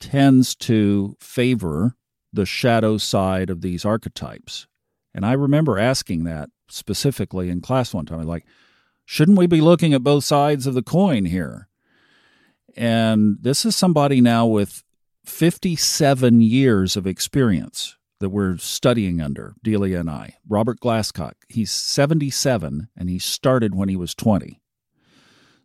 [0.02, 1.96] tends to favor
[2.34, 4.68] the shadow side of these archetypes.
[5.14, 8.24] And I remember asking that specifically in class one time.
[8.24, 8.46] Like,
[9.06, 11.70] shouldn't we be looking at both sides of the coin here?
[12.76, 14.84] And this is somebody now with
[15.24, 20.38] 57 years of experience that we're studying under, Delia and I.
[20.48, 24.62] Robert Glasscock, he's 77 and he started when he was 20.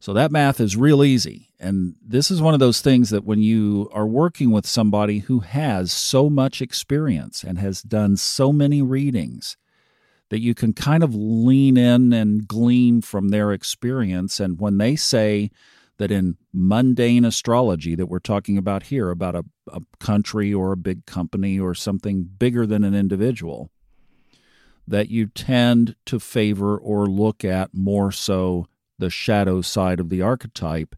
[0.00, 1.48] So that math is real easy.
[1.58, 5.40] And this is one of those things that when you are working with somebody who
[5.40, 9.56] has so much experience and has done so many readings,
[10.28, 14.40] that you can kind of lean in and glean from their experience.
[14.40, 15.50] And when they say,
[15.98, 20.76] that in mundane astrology that we're talking about here, about a, a country or a
[20.76, 23.70] big company or something bigger than an individual,
[24.86, 28.66] that you tend to favor or look at more so
[28.98, 30.94] the shadow side of the archetype.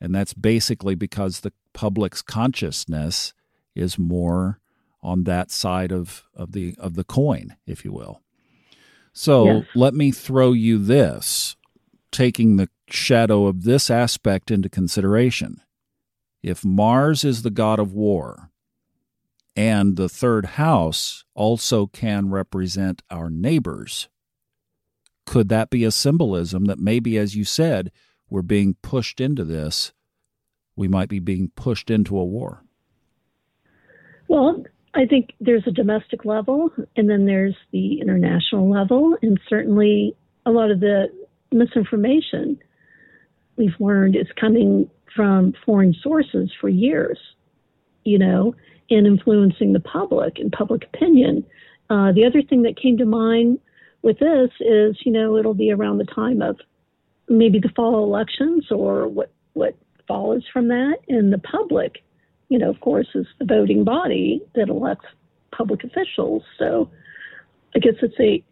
[0.00, 3.34] And that's basically because the public's consciousness
[3.74, 4.60] is more
[5.02, 8.22] on that side of, of the of the coin, if you will.
[9.12, 9.66] So yes.
[9.74, 11.56] let me throw you this
[12.10, 15.60] taking the shadow of this aspect into consideration.
[16.42, 18.50] If Mars is the god of war,
[19.56, 24.08] and the third house also can represent our neighbors,
[25.26, 27.90] could that be a symbolism that maybe, as you said,
[28.28, 29.92] we're being pushed into this?
[30.76, 32.64] We might be being pushed into a war.
[34.28, 40.16] Well, I think there's a domestic level, and then there's the international level, and certainly
[40.46, 41.06] a lot of the
[41.52, 42.58] misinformation
[43.56, 47.18] we've learned is coming from foreign sources for years,
[48.04, 48.54] you know,
[48.90, 51.44] and influencing the public and public opinion.
[51.90, 53.58] Uh, the other thing that came to mind
[54.02, 56.58] with this is, you know, it'll be around the time of
[57.28, 59.76] maybe the fall elections or what what
[60.08, 62.02] follows from that, and the public,
[62.48, 65.06] you know, of course, is the voting body that elects
[65.56, 66.42] public officials.
[66.58, 66.90] So,
[67.74, 68.44] I guess it's a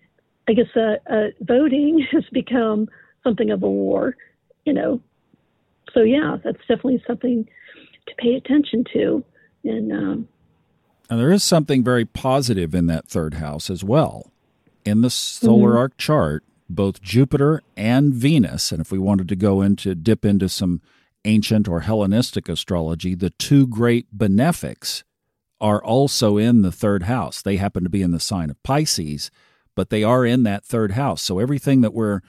[0.48, 2.88] I guess uh, uh, voting has become
[3.22, 4.16] something of a war,
[4.64, 5.00] you know.
[5.92, 7.46] So yeah, that's definitely something
[8.06, 9.24] to pay attention to.
[9.64, 10.28] And, um,
[11.10, 14.32] and there is something very positive in that third house as well.
[14.84, 15.78] In the solar mm-hmm.
[15.78, 20.48] arc chart, both Jupiter and Venus, and if we wanted to go into dip into
[20.48, 20.80] some
[21.24, 25.04] ancient or Hellenistic astrology, the two great benefics
[25.60, 27.40] are also in the third house.
[27.40, 29.30] They happen to be in the sign of Pisces,
[29.76, 31.22] but they are in that third house.
[31.22, 32.20] So everything that we're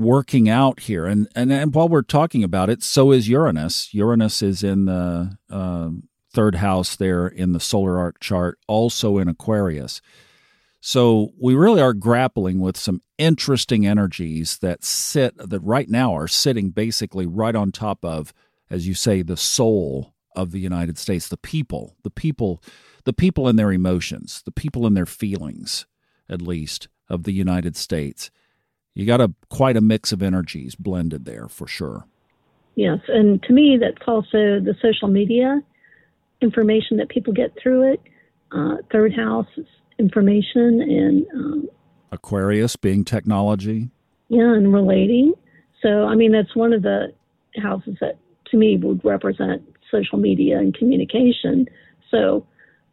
[0.00, 3.92] working out here, and and, and while we're talking about it, so is Uranus.
[3.94, 5.90] Uranus is in the uh,
[6.32, 10.00] third house there in the solar arc chart, also in Aquarius.
[10.80, 16.28] So we really are grappling with some interesting energies that sit that right now are
[16.28, 18.32] sitting basically right on top of,
[18.70, 22.62] as you say, the soul of the United States, the people, the people,
[23.04, 25.86] the people in their emotions, the people in their feelings,
[26.30, 28.30] at least, of the United States.
[28.94, 32.06] You got a quite a mix of energies blended there for sure.
[32.74, 35.62] Yes, and to me, that's also the social media
[36.40, 38.00] information that people get through it.
[38.52, 39.46] Uh, third house
[39.98, 41.68] information and um,
[42.10, 43.90] Aquarius being technology.
[44.28, 45.34] Yeah, and relating.
[45.82, 47.12] So, I mean, that's one of the
[47.62, 48.18] houses that
[48.50, 51.66] to me would represent social media and communication.
[52.10, 52.46] So,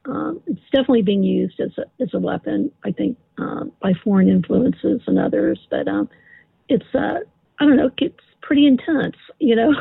[0.07, 4.29] um, it's definitely being used as a, as a weapon, I think, um, by foreign
[4.29, 5.59] influences and others.
[5.69, 6.09] But um,
[6.69, 7.19] it's, uh,
[7.59, 9.73] I don't know, it's pretty intense, you know.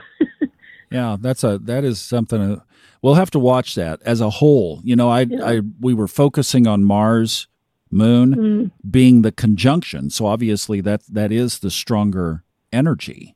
[0.90, 2.40] yeah, that's a that is something.
[2.40, 2.60] Uh,
[3.02, 4.80] we'll have to watch that as a whole.
[4.82, 5.44] You know, I, yeah.
[5.44, 7.46] I we were focusing on Mars,
[7.90, 8.90] Moon mm.
[8.90, 13.34] being the conjunction, so obviously that that is the stronger energy.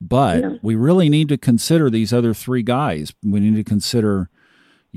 [0.00, 0.50] But yeah.
[0.62, 3.12] we really need to consider these other three guys.
[3.24, 4.30] We need to consider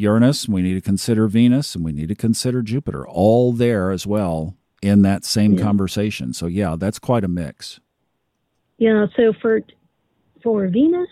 [0.01, 4.07] Uranus, we need to consider Venus, and we need to consider Jupiter, all there as
[4.07, 5.63] well in that same yeah.
[5.63, 6.33] conversation.
[6.33, 7.79] So yeah, that's quite a mix.
[8.77, 9.05] Yeah.
[9.15, 9.61] So for
[10.43, 11.09] for Venus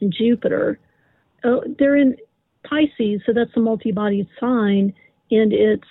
[0.00, 0.78] and Jupiter,
[1.44, 2.16] oh, they're in
[2.66, 4.94] Pisces, so that's a multi-bodied sign,
[5.30, 5.88] and it's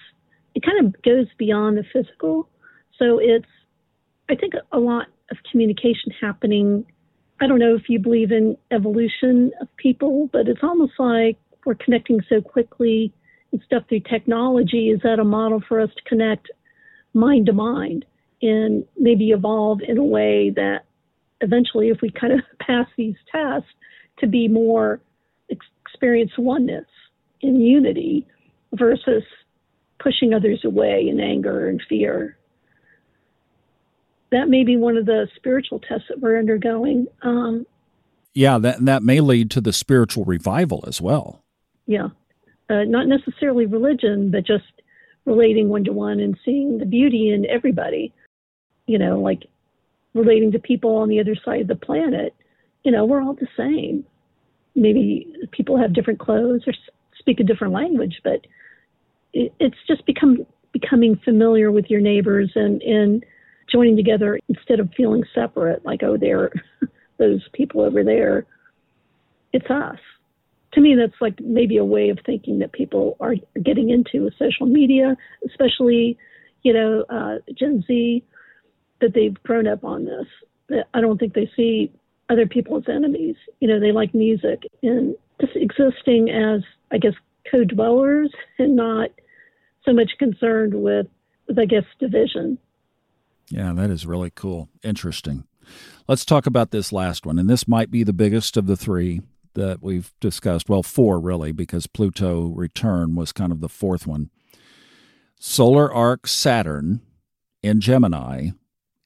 [0.55, 2.49] it kind of goes beyond the physical.
[2.97, 3.45] So it's
[4.29, 6.85] I think a lot of communication happening.
[7.39, 11.75] I don't know if you believe in evolution of people, but it's almost like we're
[11.75, 13.13] connecting so quickly
[13.51, 14.89] and stuff through technology.
[14.89, 16.49] Is that a model for us to connect
[17.13, 18.05] mind to mind
[18.41, 20.85] and maybe evolve in a way that
[21.41, 23.69] eventually, if we kind of pass these tests,
[24.19, 25.01] to be more
[25.49, 26.85] experience oneness
[27.41, 28.27] in unity
[28.73, 29.23] versus
[29.99, 32.37] pushing others away in anger and fear.
[34.31, 37.07] That may be one of the spiritual tests that we're undergoing.
[37.21, 37.65] Um,
[38.33, 41.42] yeah, that that may lead to the spiritual revival as well.
[41.85, 42.07] Yeah,
[42.69, 44.63] uh, not necessarily religion, but just
[45.25, 48.13] relating one to one and seeing the beauty in everybody.
[48.87, 49.43] You know, like
[50.13, 52.33] relating to people on the other side of the planet.
[52.83, 54.05] You know, we're all the same
[54.75, 56.73] maybe people have different clothes or
[57.17, 58.45] speak a different language, but
[59.33, 63.25] it, it's just become becoming familiar with your neighbors and and
[63.71, 66.51] joining together instead of feeling separate, like oh, they're
[67.17, 68.45] those people over there.
[69.51, 69.99] It's us.
[70.73, 74.33] To me, that's like maybe a way of thinking that people are getting into with
[74.39, 75.15] social media,
[75.45, 76.17] especially,
[76.63, 78.23] you know, uh, Gen Z,
[79.01, 80.81] that they've grown up on this.
[80.93, 81.91] I don't think they see
[82.29, 83.35] other people as enemies.
[83.59, 86.61] You know, they like music and just existing as,
[86.91, 87.13] I guess,
[87.51, 89.09] co dwellers and not
[89.85, 91.07] so much concerned with,
[91.47, 92.57] with, I guess, division.
[93.49, 94.69] Yeah, that is really cool.
[94.83, 95.43] Interesting.
[96.07, 97.37] Let's talk about this last one.
[97.37, 99.21] And this might be the biggest of the three
[99.55, 100.69] that we've discussed.
[100.69, 104.29] Well, four really, because Pluto return was kind of the fourth one.
[105.39, 107.01] Solar arc Saturn
[107.61, 108.51] in Gemini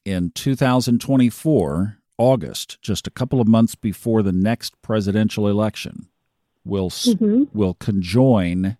[0.04, 6.08] in 2024 August, just a couple of months before the next presidential election,
[6.64, 7.44] will mm-hmm.
[7.52, 8.76] will conjoin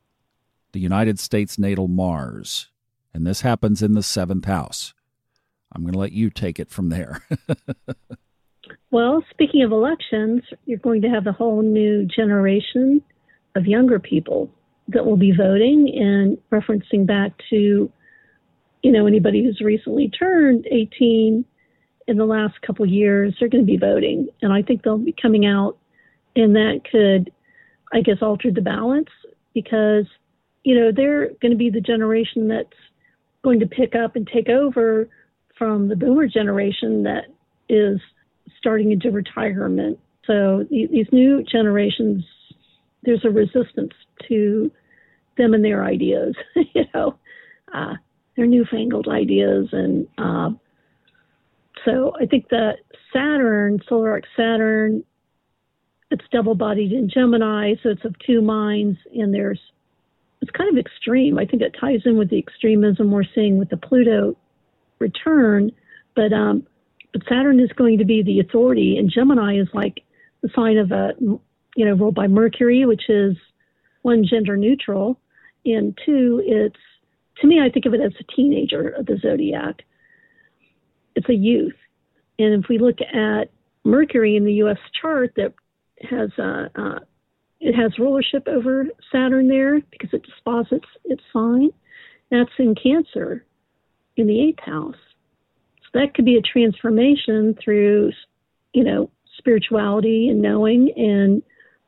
[0.73, 2.69] the United States natal Mars,
[3.14, 4.93] and this happens in the seventh house.
[5.73, 7.23] I'm going to let you take it from there.
[8.91, 13.03] well, speaking of elections, you're going to have a whole new generation
[13.55, 14.51] of younger people
[14.89, 17.91] that will be voting and referencing back to,
[18.82, 21.45] you know, anybody who's recently turned 18
[22.07, 25.14] in the last couple years, they're going to be voting, and I think they'll be
[25.20, 25.76] coming out,
[26.34, 27.30] and that could,
[27.93, 29.11] I guess, alter the balance
[29.53, 30.07] because
[30.64, 32.68] you know they're going to be the generation that's
[33.45, 35.09] going to pick up and take over
[35.59, 37.24] from the boomer generation that
[37.68, 38.01] is
[38.59, 39.99] starting into retirement.
[40.26, 42.24] So these new generations,
[43.03, 43.92] there's a resistance
[44.28, 44.70] to
[45.36, 46.34] them and their ideas,
[46.74, 47.14] you know,
[47.72, 47.94] uh,
[48.36, 50.51] their newfangled ideas and uh,
[51.84, 52.78] so I think that
[53.12, 55.05] Saturn, solar arc Saturn,
[56.11, 59.61] it's double bodied in Gemini, so it's of two minds, and there's
[60.40, 61.38] it's kind of extreme.
[61.38, 64.36] I think it ties in with the extremism we're seeing with the Pluto
[64.99, 65.72] return,
[66.14, 66.66] But um,
[67.13, 70.03] but Saturn is going to be the authority, and Gemini is like
[70.43, 71.13] the sign of a
[71.77, 73.37] you know ruled by Mercury, which is
[74.03, 75.19] one gender neutral,
[75.65, 76.77] and two, it's
[77.41, 79.83] to me I think of it as a teenager of the zodiac.
[81.15, 81.77] It's a youth,
[82.39, 83.51] and if we look at
[83.85, 84.79] Mercury in the U.S.
[85.01, 85.55] chart, that
[86.09, 86.99] has uh, uh,
[87.61, 91.71] it has rulership over Saturn there because it disposits its sign.
[92.31, 93.45] That's in Cancer
[94.17, 94.97] in the eighth house.
[95.93, 98.12] So that could be a transformation through,
[98.72, 101.43] you know, spirituality and knowing and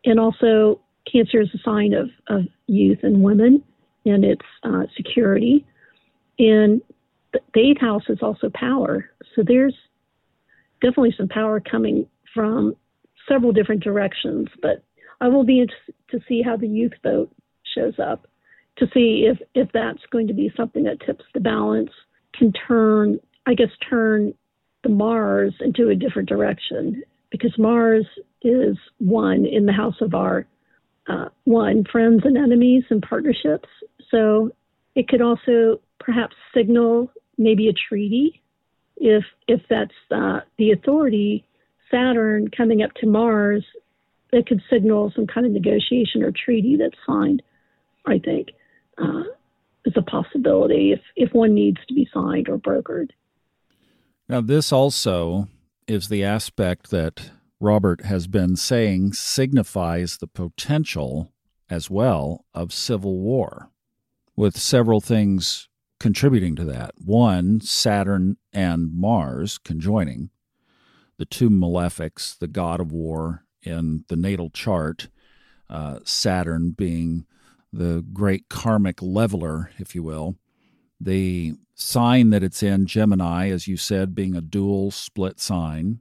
[0.05, 0.81] and also
[1.11, 3.63] cancer is a sign of, of youth and women
[4.07, 5.67] and its uh, security.
[6.39, 6.81] And
[7.33, 9.11] the eighth house is also power.
[9.35, 9.75] So there's
[10.81, 12.75] definitely some power coming from
[13.29, 14.83] several different directions, but
[15.21, 17.31] I will be interested to see how the youth vote
[17.75, 18.27] shows up
[18.79, 21.91] to see if, if that's going to be something that tips the balance,
[22.35, 23.21] can turn,
[23.51, 24.33] I guess, turn
[24.85, 28.07] the Mars into a different direction because Mars
[28.43, 30.47] is one in the house of our
[31.09, 33.69] uh, one friends and enemies and partnerships.
[34.11, 34.53] So
[34.95, 38.41] it could also perhaps signal maybe a treaty
[38.99, 41.45] if if that's uh, the authority
[41.91, 43.65] Saturn coming up to Mars,
[44.33, 47.43] it could signal some kind of negotiation or treaty that's signed.
[48.07, 48.51] I think
[48.97, 49.25] uh,
[49.85, 53.11] is a possibility if if one needs to be signed or brokered.
[54.31, 55.49] Now, this also
[55.89, 61.33] is the aspect that Robert has been saying signifies the potential
[61.69, 63.71] as well of civil war,
[64.37, 65.69] with several things
[65.99, 66.93] contributing to that.
[67.05, 70.31] One, Saturn and Mars conjoining,
[71.19, 75.09] the two malefics, the god of war in the natal chart,
[75.69, 77.27] uh, Saturn being
[77.73, 80.37] the great karmic leveler, if you will.
[81.01, 86.01] The sign that it's in, Gemini, as you said, being a dual split sign,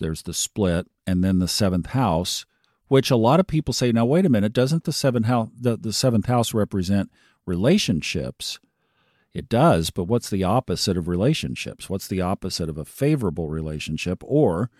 [0.00, 2.44] there's the split, and then the seventh house,
[2.88, 5.76] which a lot of people say, now wait a minute, doesn't the seventh house the,
[5.76, 7.10] the seventh house represent
[7.46, 8.58] relationships?
[9.34, 11.90] It does, but what's the opposite of relationships?
[11.90, 14.22] What's the opposite of a favorable relationship?
[14.24, 14.70] Or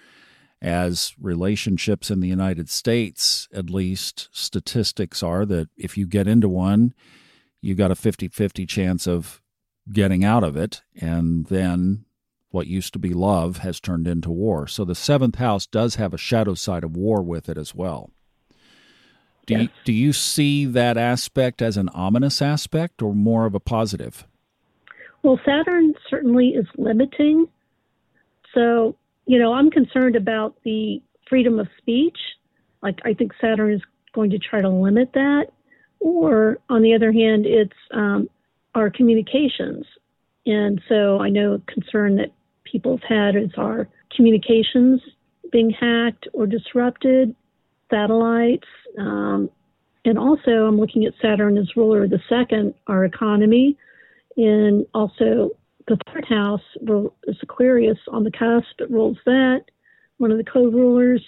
[0.62, 6.48] as relationships in the United States, at least statistics are that if you get into
[6.48, 6.94] one,
[7.66, 9.42] you got a 50 50 chance of
[9.92, 10.82] getting out of it.
[10.94, 12.04] And then
[12.50, 14.66] what used to be love has turned into war.
[14.66, 18.10] So the seventh house does have a shadow side of war with it as well.
[19.46, 19.62] Do, yes.
[19.62, 24.26] you, do you see that aspect as an ominous aspect or more of a positive?
[25.22, 27.46] Well, Saturn certainly is limiting.
[28.54, 28.96] So,
[29.26, 32.18] you know, I'm concerned about the freedom of speech.
[32.82, 33.82] Like, I think Saturn is
[34.14, 35.46] going to try to limit that.
[36.00, 38.28] Or, on the other hand, it's um,
[38.74, 39.84] our communications.
[40.44, 42.32] And so I know a concern that
[42.64, 45.00] people have had is our communications
[45.50, 47.34] being hacked or disrupted,
[47.90, 48.66] satellites.
[48.98, 49.50] Um,
[50.04, 53.76] and also, I'm looking at Saturn as ruler of the second, our economy.
[54.36, 55.50] And also,
[55.88, 56.60] the third house
[57.26, 58.80] is Aquarius on the cusp.
[58.80, 59.64] It rules that.
[60.18, 61.22] One of the co rulers.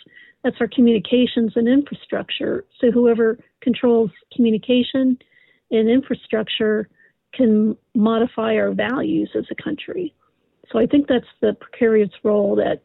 [0.44, 2.64] That's our communications and infrastructure.
[2.80, 5.18] So, whoever controls communication
[5.70, 6.88] and infrastructure
[7.34, 10.14] can modify our values as a country.
[10.70, 12.82] So I think that's the precarious role that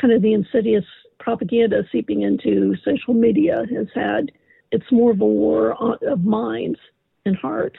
[0.00, 0.84] kind of the insidious
[1.18, 4.32] propaganda seeping into social media has had.
[4.72, 6.78] It's more of a war of minds
[7.24, 7.78] and hearts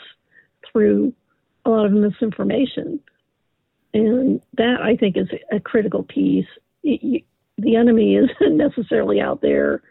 [0.71, 1.13] through
[1.65, 2.99] a lot of misinformation.
[3.93, 6.45] And that I think is a critical piece.
[7.57, 9.81] The enemy isn't necessarily out there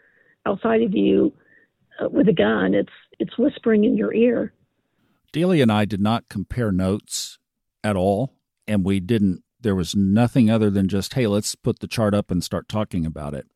[0.45, 1.33] outside of you
[2.01, 2.73] uh, with a gun.
[2.73, 4.53] It's it's whispering in your ear.
[5.31, 7.37] Delia and I did not compare notes
[7.83, 8.33] at all,
[8.67, 9.43] and we didn't.
[9.59, 13.05] There was nothing other than just, hey, let's put the chart up and start talking
[13.05, 13.47] about it.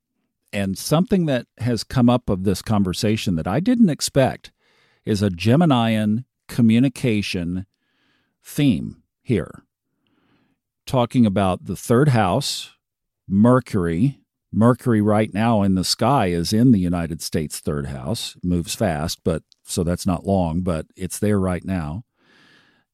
[0.51, 4.51] And something that has come up of this conversation that I didn't expect
[5.05, 7.65] is a Geminian communication
[8.43, 9.63] theme here,
[10.85, 12.71] talking about the third house,
[13.31, 14.19] Mercury.
[14.51, 19.23] Mercury right now in the sky is in the United States third house, moves fast,
[19.23, 22.03] but so that's not long, but it's there right now.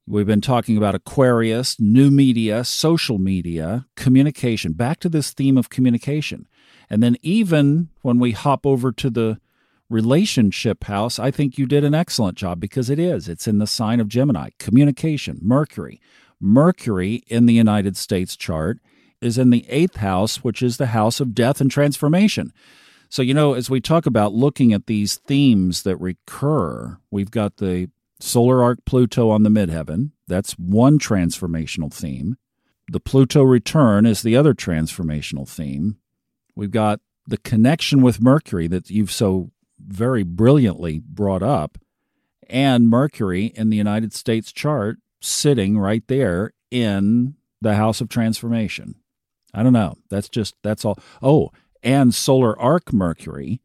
[0.06, 5.72] We've been talking about Aquarius, new media, social media, communication, back to this theme of
[5.72, 6.48] communication.
[6.88, 9.40] And then, even when we hop over to the
[9.90, 13.28] relationship house, I think you did an excellent job because it is.
[13.28, 16.00] It's in the sign of Gemini, communication, Mercury.
[16.40, 18.78] Mercury in the United States chart
[19.22, 22.53] is in the eighth house, which is the house of death and transformation.
[23.09, 27.57] So, you know, as we talk about looking at these themes that recur, we've got
[27.57, 27.89] the
[28.20, 30.11] solar arc Pluto on the midheaven.
[30.28, 32.38] That's one transformational theme.
[32.89, 35.97] the Pluto return is the other transformational theme.
[36.55, 41.78] We've got the connection with Mercury that you've so very brilliantly brought up,
[42.49, 48.95] and Mercury in the United States chart sitting right there in the house of transformation.
[49.54, 49.95] I don't know.
[50.10, 51.00] That's just, that's all.
[51.22, 51.52] Oh,
[51.84, 53.62] and solar arc Mercury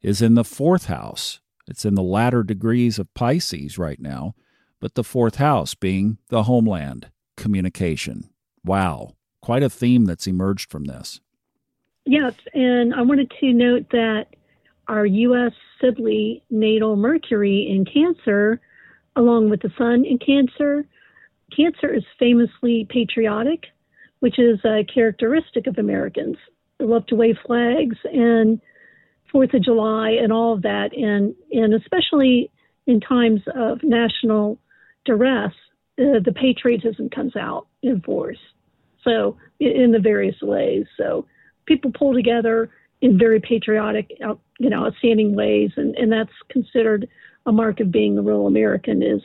[0.00, 1.40] is in the fourth house.
[1.68, 4.34] It's in the latter degrees of Pisces right now,
[4.80, 8.30] but the fourth house being the homeland, communication.
[8.64, 9.14] Wow.
[9.40, 11.20] Quite a theme that's emerged from this.
[12.04, 14.26] Yes, and I wanted to note that
[14.88, 15.52] our U.S.
[15.80, 18.60] Sibly natal Mercury in Cancer,
[19.16, 20.84] along with the Sun in Cancer,
[21.56, 23.66] Cancer is famously patriotic,
[24.22, 26.36] which is a characteristic of Americans.
[26.78, 28.60] They love to wave flags and
[29.32, 32.52] Fourth of July and all of that, and and especially
[32.86, 34.58] in times of national
[35.06, 35.54] duress,
[35.98, 38.38] uh, the patriotism comes out in force.
[39.02, 41.26] So in the various ways, so
[41.66, 42.70] people pull together
[43.00, 44.12] in very patriotic,
[44.60, 47.08] you know, outstanding ways, and and that's considered
[47.46, 49.22] a mark of being a real American is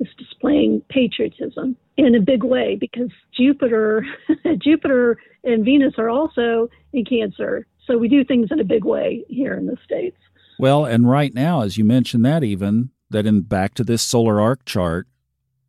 [0.00, 4.04] is displaying patriotism in a big way because Jupiter,
[4.58, 7.66] Jupiter and Venus are also in Cancer.
[7.86, 10.16] So we do things in a big way here in the States.
[10.58, 14.40] Well, and right now, as you mentioned that even, that in back to this solar
[14.40, 15.06] arc chart,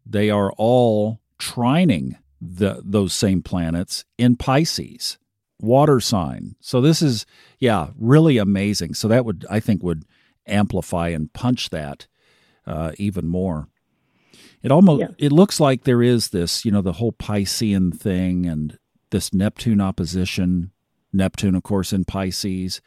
[0.06, 5.18] they are all trining the, those same planets in Pisces,
[5.60, 6.56] water sign.
[6.60, 7.26] So this is,
[7.60, 8.94] yeah, really amazing.
[8.96, 10.04] So that would, I think, would
[10.48, 12.08] amplify and punch that
[12.66, 13.68] uh, even more.
[14.62, 15.08] It almost yeah.
[15.18, 18.78] it looks like there is this, you know, the whole Piscean thing and
[19.10, 20.72] this Neptune opposition.
[21.12, 22.82] Neptune, of course, in Pisces.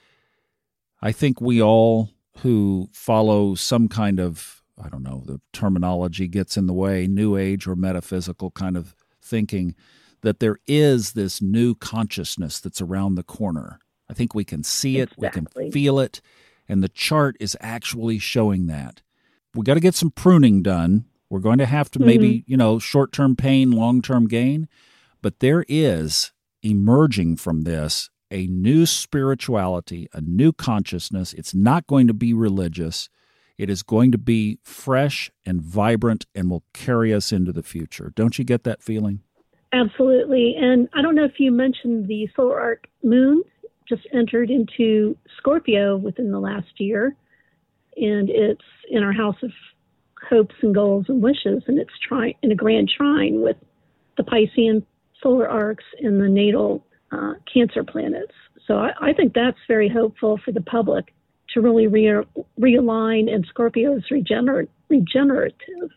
[1.00, 6.56] I think we all who follow some kind of I don't know, the terminology gets
[6.56, 9.74] in the way, new age or metaphysical kind of thinking,
[10.22, 13.78] that there is this new consciousness that's around the corner.
[14.08, 15.52] I think we can see it, exactly.
[15.56, 16.20] we can feel it,
[16.68, 19.02] and the chart is actually showing that.
[19.54, 22.50] We got to get some pruning done we're going to have to maybe, mm-hmm.
[22.50, 24.68] you know, short term pain, long term gain.
[25.22, 26.30] But there is
[26.62, 31.32] emerging from this a new spirituality, a new consciousness.
[31.32, 33.08] It's not going to be religious.
[33.56, 38.12] It is going to be fresh and vibrant and will carry us into the future.
[38.14, 39.20] Don't you get that feeling?
[39.72, 40.54] Absolutely.
[40.60, 43.42] And I don't know if you mentioned the solar arc moon
[43.88, 47.16] just entered into Scorpio within the last year.
[47.96, 48.60] And it's
[48.90, 49.50] in our house of
[50.28, 53.56] hopes and goals and wishes, and it's tri- in a grand trine with
[54.16, 54.84] the Piscean
[55.22, 58.32] solar arcs and the natal uh, Cancer planets.
[58.66, 61.12] So I, I, think that's very hopeful for the public
[61.50, 62.24] to really re-
[62.58, 65.90] realign, and Scorpio is regener- regenerative.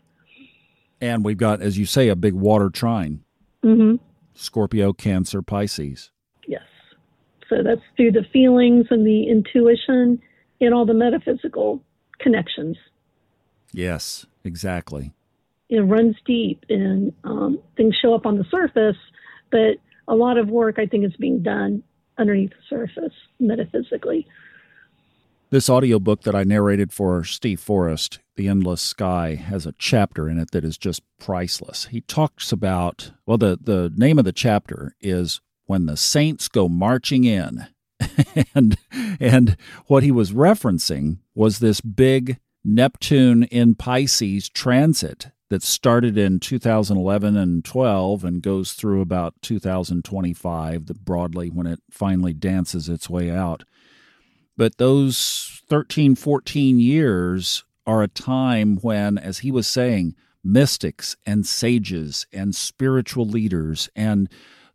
[1.00, 3.22] And we've got, as you say, a big water trine.
[3.64, 3.96] Mm-hmm.
[4.34, 6.10] Scorpio, Cancer, Pisces.
[6.46, 6.62] Yes.
[7.48, 10.20] So that's through the feelings and the intuition
[10.60, 11.82] and all the metaphysical
[12.18, 12.76] connections.
[13.76, 15.12] Yes, exactly.
[15.68, 18.96] It runs deep and um, things show up on the surface,
[19.50, 19.76] but
[20.08, 21.82] a lot of work I think is being done
[22.16, 24.26] underneath the surface metaphysically.
[25.50, 30.38] This audiobook that I narrated for Steve Forrest, The Endless Sky, has a chapter in
[30.38, 31.84] it that is just priceless.
[31.86, 36.70] He talks about, well, the, the name of the chapter is When the Saints Go
[36.70, 37.66] Marching In.
[38.54, 38.76] and
[39.20, 39.56] and
[39.86, 42.38] what he was referencing was this big
[42.68, 50.86] Neptune in Pisces transit that started in 2011 and 12 and goes through about 2025
[51.04, 53.62] broadly when it finally dances its way out.
[54.56, 61.46] But those 13, 14 years are a time when, as he was saying, mystics and
[61.46, 64.28] sages and spiritual leaders and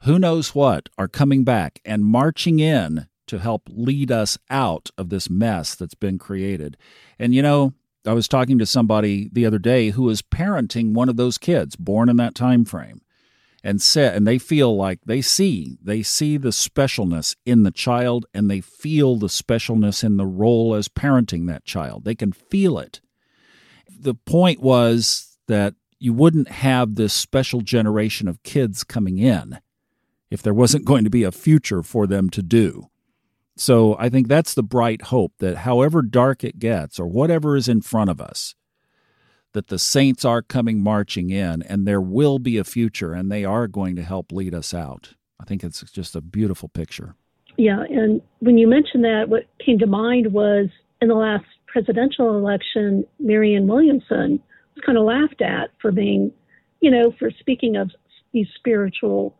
[0.03, 5.09] who knows what are coming back and marching in to help lead us out of
[5.09, 6.77] this mess that's been created.
[7.19, 7.73] And you know,
[8.05, 11.75] I was talking to somebody the other day who is parenting one of those kids
[11.75, 13.01] born in that time frame
[13.63, 18.25] and said and they feel like they see they see the specialness in the child
[18.33, 22.03] and they feel the specialness in the role as parenting that child.
[22.03, 23.01] They can feel it.
[23.87, 29.59] The point was that you wouldn't have this special generation of kids coming in
[30.31, 32.90] if there wasn't going to be a future for them to do
[33.61, 37.67] so I think that's the bright hope that however dark it gets or whatever is
[37.67, 38.55] in front of us,
[39.53, 43.45] that the saints are coming marching in and there will be a future and they
[43.45, 45.13] are going to help lead us out.
[45.39, 47.13] I think it's just a beautiful picture.
[47.55, 52.35] Yeah, and when you mentioned that, what came to mind was in the last presidential
[52.35, 54.41] election, Marianne Williamson
[54.73, 56.31] was kind of laughed at for being,
[56.79, 57.91] you know, for speaking of
[58.33, 59.37] these spiritual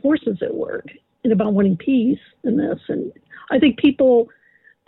[0.00, 0.86] forces at work
[1.24, 2.78] and about wanting peace in this.
[2.88, 3.12] And
[3.50, 4.28] I think people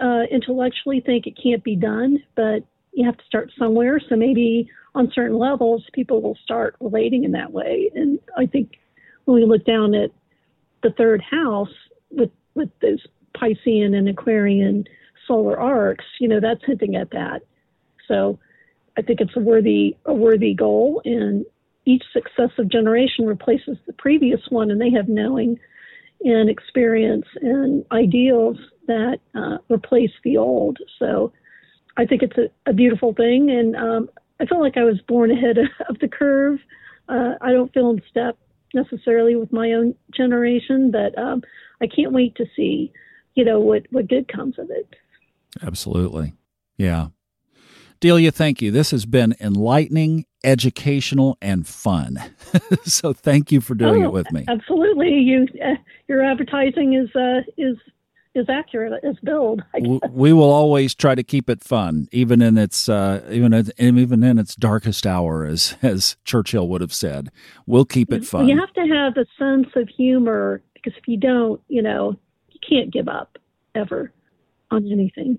[0.02, 4.00] uh, intellectually think it can't be done, but you have to start somewhere.
[4.08, 7.90] So maybe on certain levels, people will start relating in that way.
[7.94, 8.78] And I think
[9.24, 10.10] when we look down at
[10.82, 11.72] the third house
[12.10, 13.04] with with those
[13.34, 14.84] Piscean and Aquarian
[15.26, 17.42] solar arcs, you know, that's hinting at that.
[18.08, 18.38] So
[18.98, 21.46] I think it's a worthy a worthy goal, and
[21.84, 25.58] each successive generation replaces the previous one, and they have knowing
[26.24, 28.56] and experience and ideals
[28.86, 30.78] that uh, replace the old.
[30.98, 31.32] So
[31.96, 34.10] I think it's a, a beautiful thing, and um,
[34.40, 35.56] I feel like I was born ahead
[35.88, 36.58] of the curve.
[37.08, 38.38] Uh, I don't feel in step
[38.74, 41.42] necessarily with my own generation, but um,
[41.80, 42.92] I can't wait to see,
[43.34, 44.94] you know, what what good comes of it.
[45.62, 46.32] Absolutely,
[46.76, 47.08] yeah.
[48.02, 48.72] Delia, thank you.
[48.72, 52.18] This has been enlightening, educational, and fun.
[52.84, 54.44] so thank you for doing oh, it with me.
[54.48, 55.76] Absolutely, you uh,
[56.08, 57.76] your advertising is uh, is
[58.34, 59.62] is accurate as billed.
[60.10, 64.36] We will always try to keep it fun, even in its uh, even even in
[64.36, 67.30] its darkest hour, as as Churchill would have said.
[67.66, 68.48] We'll keep it fun.
[68.48, 72.18] You have to have a sense of humor because if you don't, you know,
[72.50, 73.38] you can't give up
[73.76, 74.10] ever
[74.72, 75.38] on anything.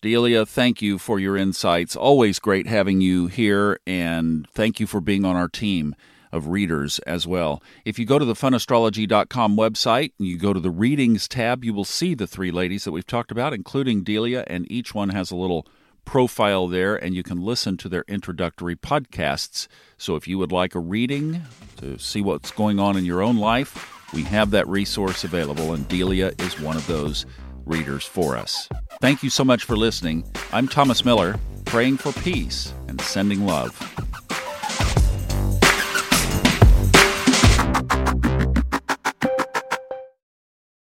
[0.00, 1.96] Delia, thank you for your insights.
[1.96, 5.96] Always great having you here, and thank you for being on our team
[6.30, 7.60] of readers as well.
[7.84, 11.74] If you go to the funastrology.com website and you go to the readings tab, you
[11.74, 15.32] will see the three ladies that we've talked about, including Delia, and each one has
[15.32, 15.66] a little
[16.04, 19.66] profile there, and you can listen to their introductory podcasts.
[19.96, 21.42] So if you would like a reading
[21.78, 25.88] to see what's going on in your own life, we have that resource available, and
[25.88, 27.26] Delia is one of those
[27.68, 28.68] readers for us.
[29.00, 30.24] Thank you so much for listening.
[30.52, 33.76] I'm Thomas Miller, praying for peace and sending love.